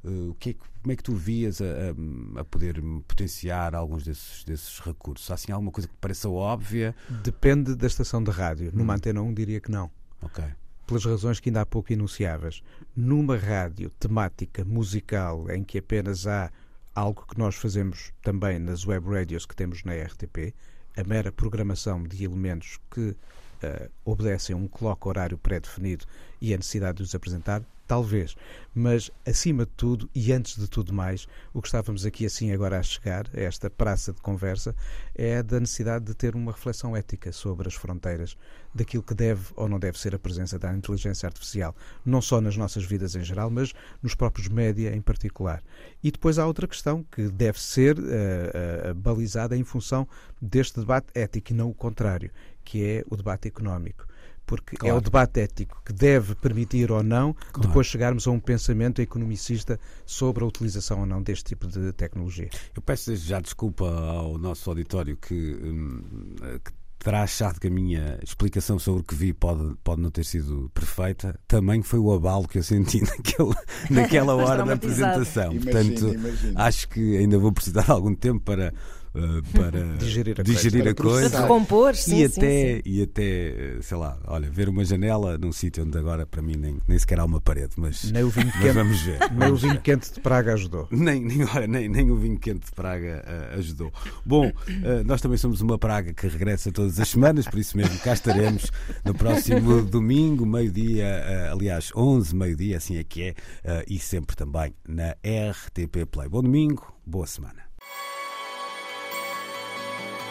[0.03, 4.43] uh, que é, como é que tu vias a, a, a, poder potenciar alguns desses,
[4.43, 5.31] desses recursos?
[5.31, 6.93] Há assim alguma coisa que te pareça óbvia?
[7.23, 8.69] Depende da estação de rádio.
[8.73, 8.95] Numa hum.
[8.97, 9.89] antena 1 diria que não.
[10.21, 10.43] Ok
[10.89, 12.63] pelas razões que ainda há pouco enunciavas.
[12.95, 16.51] Numa rádio temática musical em que apenas há
[16.95, 20.51] algo que nós fazemos também nas web radios que temos na RTP,
[20.97, 26.05] a mera programação de elementos que uh, obedecem a um clock horário pré-definido
[26.41, 28.35] e a necessidade de os apresentar, Talvez.
[28.73, 32.79] Mas, acima de tudo, e antes de tudo mais, o que estávamos aqui assim agora
[32.79, 34.75] a chegar, a esta praça de conversa,
[35.15, 38.37] é da necessidade de ter uma reflexão ética sobre as fronteiras
[38.73, 42.55] daquilo que deve ou não deve ser a presença da inteligência artificial, não só nas
[42.55, 45.63] nossas vidas em geral, mas nos próprios média em particular.
[46.03, 50.07] E depois há outra questão que deve ser uh, uh, balizada em função
[50.41, 52.31] deste debate ético e não o contrário,
[52.63, 54.07] que é o debate económico
[54.49, 54.95] porque claro.
[54.95, 57.67] é o debate ético que deve permitir ou não claro.
[57.67, 58.58] depois chegarmos a um pensamento
[59.01, 62.49] economicista sobre a utilização ou não deste tipo de tecnologia.
[62.75, 66.01] Eu peço já desculpa ao nosso auditório que, hum,
[66.63, 70.25] que terá achado que a minha explicação sobre o que vi pode, pode não ter
[70.25, 73.55] sido perfeita, também foi o abalo que eu senti naquele,
[73.89, 75.53] naquela hora da apresentação.
[75.53, 76.61] Imagina, Portanto, imagina.
[76.61, 78.73] acho que ainda vou precisar de algum tempo para.
[79.15, 80.91] Uh, para Digerir a digerir coisa.
[80.91, 81.41] a Para coisa.
[81.41, 82.81] Recompor, sim, e sim, até, sim.
[82.85, 86.77] e até, sei lá, olha, ver uma janela num sítio onde agora para mim nem,
[86.87, 89.19] nem sequer há uma parede, mas, Nem o vinho mas quente, vamos ver.
[89.31, 89.81] nem o vinho ver.
[89.81, 90.87] quente de Praga ajudou.
[90.91, 93.91] Nem, nem, olha, nem, nem o vinho quente de Praga ah, ajudou.
[94.25, 97.97] Bom, ah, nós também somos uma Praga que regressa todas as semanas, por isso mesmo
[97.99, 98.71] cá estaremos
[99.03, 103.35] no próximo domingo, meio-dia, ah, aliás, 11, meio-dia, assim é que é,
[103.87, 106.29] e sempre também na RTP Play.
[106.29, 107.68] Bom domingo, boa semana.